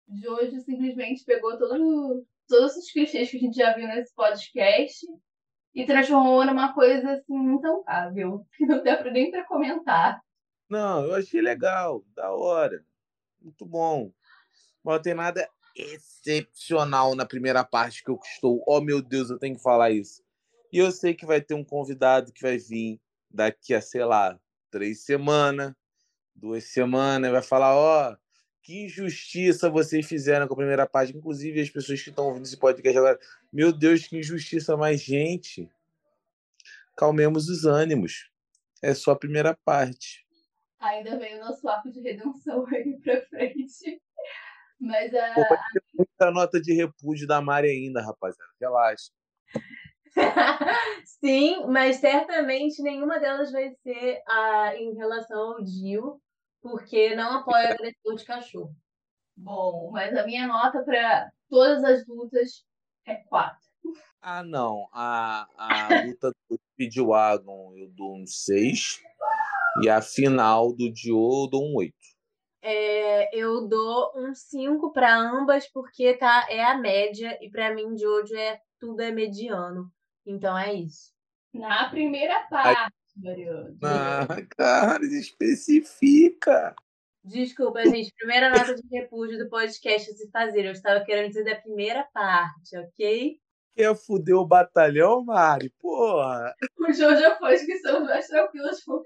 de 0.06 0.28
hoje, 0.28 0.60
simplesmente 0.60 1.24
pegou 1.24 1.58
todo, 1.58 2.24
todos 2.46 2.76
os 2.76 2.90
clichês 2.90 3.30
que 3.30 3.36
a 3.36 3.40
gente 3.40 3.56
já 3.56 3.74
viu 3.74 3.86
nesse 3.86 4.14
podcast 4.14 5.06
e 5.74 5.86
transformou 5.86 6.44
numa 6.44 6.72
coisa 6.74 7.12
assim 7.12 7.34
intancável, 7.34 8.46
que 8.56 8.66
não 8.66 8.82
dá 8.82 9.02
nem 9.10 9.30
para 9.30 9.46
comentar. 9.46 10.20
Não, 10.68 11.04
eu 11.04 11.14
achei 11.14 11.40
legal, 11.40 12.04
da 12.14 12.32
hora. 12.32 12.84
Muito 13.40 13.66
bom. 13.66 14.10
Mas 14.82 14.94
não 14.96 15.02
tem 15.02 15.14
nada 15.14 15.48
excepcional 15.74 17.14
na 17.14 17.26
primeira 17.26 17.64
parte 17.64 18.02
que 18.02 18.10
eu 18.10 18.18
estou. 18.22 18.62
Oh, 18.66 18.80
meu 18.80 19.02
Deus, 19.02 19.30
eu 19.30 19.38
tenho 19.38 19.56
que 19.56 19.62
falar 19.62 19.90
isso. 19.90 20.22
E 20.72 20.78
eu 20.78 20.90
sei 20.90 21.14
que 21.14 21.26
vai 21.26 21.40
ter 21.40 21.54
um 21.54 21.64
convidado 21.64 22.32
que 22.32 22.42
vai 22.42 22.58
vir 22.58 23.00
daqui 23.30 23.74
a, 23.74 23.80
sei 23.80 24.04
lá, 24.04 24.38
três 24.70 25.04
semanas, 25.04 25.72
duas 26.34 26.64
semanas, 26.64 27.30
vai 27.30 27.42
falar, 27.42 27.76
ó, 27.76 28.12
oh, 28.12 28.16
que 28.62 28.86
injustiça 28.86 29.68
vocês 29.68 30.06
fizeram 30.06 30.48
com 30.48 30.54
a 30.54 30.56
primeira 30.56 30.86
parte. 30.86 31.16
Inclusive, 31.16 31.60
as 31.60 31.70
pessoas 31.70 32.02
que 32.02 32.10
estão 32.10 32.26
ouvindo 32.26 32.44
esse 32.44 32.56
podcast 32.56 32.98
agora, 32.98 33.18
meu 33.52 33.72
Deus, 33.72 34.06
que 34.06 34.18
injustiça, 34.18 34.76
mais 34.76 35.00
gente. 35.02 35.70
Calmemos 36.96 37.48
os 37.48 37.64
ânimos. 37.64 38.30
É 38.82 38.94
só 38.94 39.12
a 39.12 39.18
primeira 39.18 39.56
parte. 39.64 40.24
Ainda 40.80 41.18
vem 41.18 41.36
o 41.36 41.40
nosso 41.40 41.68
arco 41.68 41.90
de 41.90 42.00
redenção 42.00 42.66
aí 42.66 42.98
pra 43.02 43.20
frente. 43.26 44.02
Mas 44.84 45.14
a. 45.14 45.34
Pô, 45.34 45.40
vai 45.48 45.58
ter 45.72 45.82
muita 45.94 46.30
nota 46.30 46.60
de 46.60 46.74
repúdio 46.74 47.26
da 47.26 47.40
Mari 47.40 47.70
ainda, 47.70 48.02
rapaziada. 48.02 48.52
Relaxa. 48.60 49.10
Sim, 51.20 51.66
mas 51.66 51.96
certamente 51.96 52.82
nenhuma 52.82 53.18
delas 53.18 53.50
vai 53.50 53.70
ser 53.82 54.22
a, 54.28 54.76
em 54.76 54.94
relação 54.94 55.54
ao 55.54 55.64
Dio, 55.64 56.20
porque 56.60 57.16
não 57.16 57.38
apoia 57.38 57.72
agressor 57.72 58.14
de 58.16 58.24
cachorro. 58.24 58.76
Bom, 59.36 59.90
mas 59.90 60.14
a 60.16 60.24
minha 60.24 60.46
nota 60.46 60.82
para 60.84 61.32
todas 61.48 61.82
as 61.82 62.06
lutas 62.06 62.64
é 63.06 63.14
4. 63.14 63.58
Ah, 64.20 64.42
não. 64.42 64.86
A, 64.92 65.48
a 65.56 66.04
luta 66.06 66.30
do 66.48 66.58
Speedwagon 66.72 67.74
eu 67.76 67.88
dou 67.90 68.16
um 68.16 68.26
6. 68.26 69.00
E 69.82 69.88
a 69.88 70.00
final 70.00 70.72
do 70.72 70.92
Dio 70.92 71.16
eu 71.16 71.48
dou 71.50 71.64
um 71.64 71.74
8. 71.76 71.94
É, 72.66 73.28
eu 73.38 73.68
dou 73.68 74.10
um 74.16 74.34
5 74.34 74.90
para 74.90 75.14
ambas, 75.14 75.68
porque 75.68 76.14
tá, 76.14 76.46
é 76.48 76.64
a 76.64 76.78
média, 76.78 77.38
e 77.42 77.50
para 77.50 77.74
mim, 77.74 77.94
de 77.94 78.06
hoje 78.06 78.34
é 78.34 78.58
tudo 78.80 79.02
é 79.02 79.10
mediano. 79.10 79.92
Então 80.24 80.56
é 80.56 80.72
isso. 80.72 81.12
Na 81.52 81.90
primeira 81.90 82.40
parte, 82.48 82.94
Mariana. 83.16 83.76
Ah, 83.82 84.26
cara, 84.56 85.04
especifica. 85.04 86.74
Desculpa, 87.22 87.84
gente. 87.84 88.10
Primeira 88.16 88.48
nota 88.48 88.74
de 88.74 88.82
repúdio 88.90 89.36
do 89.36 89.50
podcast 89.50 90.10
se 90.14 90.30
fazer. 90.30 90.64
Eu 90.64 90.72
estava 90.72 91.04
querendo 91.04 91.28
dizer 91.28 91.44
da 91.44 91.56
primeira 91.56 92.08
parte, 92.14 92.78
ok? 92.78 93.38
Quer 93.76 93.94
fuder 93.94 94.36
o 94.36 94.46
batalhão, 94.46 95.22
Mari? 95.22 95.68
Porra! 95.80 96.54
O 96.78 96.92
João 96.92 97.14
já 97.14 97.36
foi 97.36 97.58
que 97.58 97.78
são 97.78 98.04
mais 98.04 98.26
tranquilos 98.26 98.82
com 98.84 99.02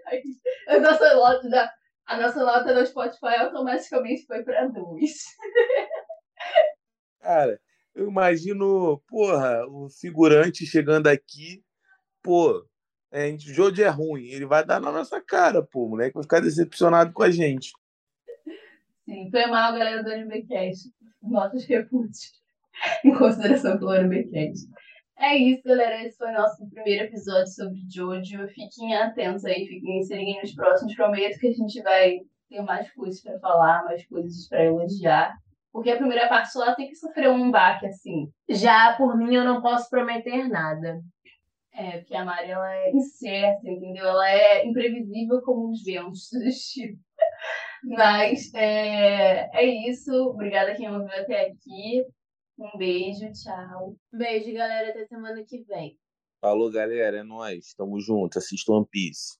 a 0.68 0.79
nossa 0.79 1.49
da 1.49 1.73
a 2.09 2.16
nossa 2.16 2.42
nota 2.42 2.75
no 2.75 2.85
Spotify 2.87 3.37
automaticamente 3.38 4.25
foi 4.25 4.42
para 4.42 4.66
dois. 4.66 5.25
Cara, 7.21 7.61
eu 7.94 8.09
imagino, 8.09 8.99
porra, 9.07 9.66
o 9.68 9.90
figurante 9.90 10.64
chegando 10.64 11.07
aqui, 11.09 11.62
pô, 12.23 12.66
é, 13.12 13.31
o 13.31 13.38
jogo 13.38 13.81
é 13.83 13.88
ruim, 13.88 14.29
ele 14.29 14.47
vai 14.47 14.64
dar 14.64 14.81
na 14.81 14.90
nossa 14.90 15.21
cara, 15.21 15.62
pô, 15.62 15.85
o 15.85 15.90
moleque 15.90 16.14
vai 16.14 16.23
ficar 16.23 16.40
decepcionado 16.40 17.12
com 17.12 17.23
a 17.23 17.31
gente. 17.31 17.73
Sim, 19.05 19.31
foi 19.31 19.47
mal, 19.47 19.73
galera 19.73 20.03
do 20.03 20.11
AnimeCast. 20.11 20.90
Notas 21.23 21.66
repúdios 21.66 22.33
em 23.05 23.14
consideração 23.14 23.79
pelo 23.79 23.90
AnimeCast. 23.90 24.66
É 25.19 25.37
isso, 25.37 25.63
galera. 25.65 26.05
Esse 26.05 26.17
foi 26.17 26.29
o 26.31 26.39
nosso 26.39 26.69
primeiro 26.71 27.05
episódio 27.05 27.49
sobre 27.49 27.81
Jojo. 27.93 28.47
Fiquem 28.49 28.95
atentos 28.95 29.45
aí, 29.45 29.67
fiquem 29.67 30.03
se 30.03 30.15
liguem 30.15 30.41
nos 30.41 30.55
próximos. 30.55 30.95
Prometo 30.95 31.41
que 31.41 31.49
a 31.49 31.53
gente 31.53 31.83
vai 31.83 32.21
ter 32.49 32.63
mais 32.63 32.91
coisas 32.93 33.21
para 33.21 33.39
falar, 33.41 33.85
mais 33.85 34.07
coisas 34.07 34.49
para 34.49 34.65
elogiar. 34.65 35.35
Porque 35.73 35.91
a 35.91 35.97
primeira 35.97 36.29
parte 36.29 36.53
só 36.53 36.73
tem 36.75 36.89
que 36.89 36.95
sofrer 36.95 37.31
um 37.31 37.51
baque, 37.51 37.87
assim. 37.87 38.31
Já 38.49 38.95
por 38.97 39.17
mim, 39.19 39.35
eu 39.35 39.45
não 39.45 39.61
posso 39.61 39.91
prometer 39.91 40.49
nada. 40.49 41.01
É, 41.75 41.99
porque 41.99 42.15
a 42.15 42.25
Mari, 42.25 42.51
ela 42.51 42.75
é 42.75 42.91
incerta, 42.93 43.69
entendeu? 43.69 44.07
Ela 44.07 44.31
é 44.31 44.67
imprevisível 44.67 45.43
como 45.43 45.71
os 45.71 45.83
ventos 45.83 46.29
do. 46.31 46.39
Mas 47.97 48.53
é, 48.55 49.49
é 49.53 49.65
isso. 49.89 50.13
Obrigada 50.29 50.75
quem 50.75 50.91
ouviu 50.91 51.13
até 51.13 51.47
aqui. 51.47 52.05
Um 52.59 52.77
beijo, 52.77 53.33
tchau. 53.33 53.97
Beijo, 54.12 54.53
galera. 54.53 54.90
Até 54.90 55.07
semana 55.07 55.44
que 55.44 55.62
vem. 55.62 55.97
Falou, 56.40 56.71
galera. 56.71 57.18
É 57.18 57.23
nóis. 57.23 57.73
Tamo 57.75 58.01
junto. 58.01 58.38
Assista 58.38 58.73
One 58.73 58.87
Piece. 58.90 59.38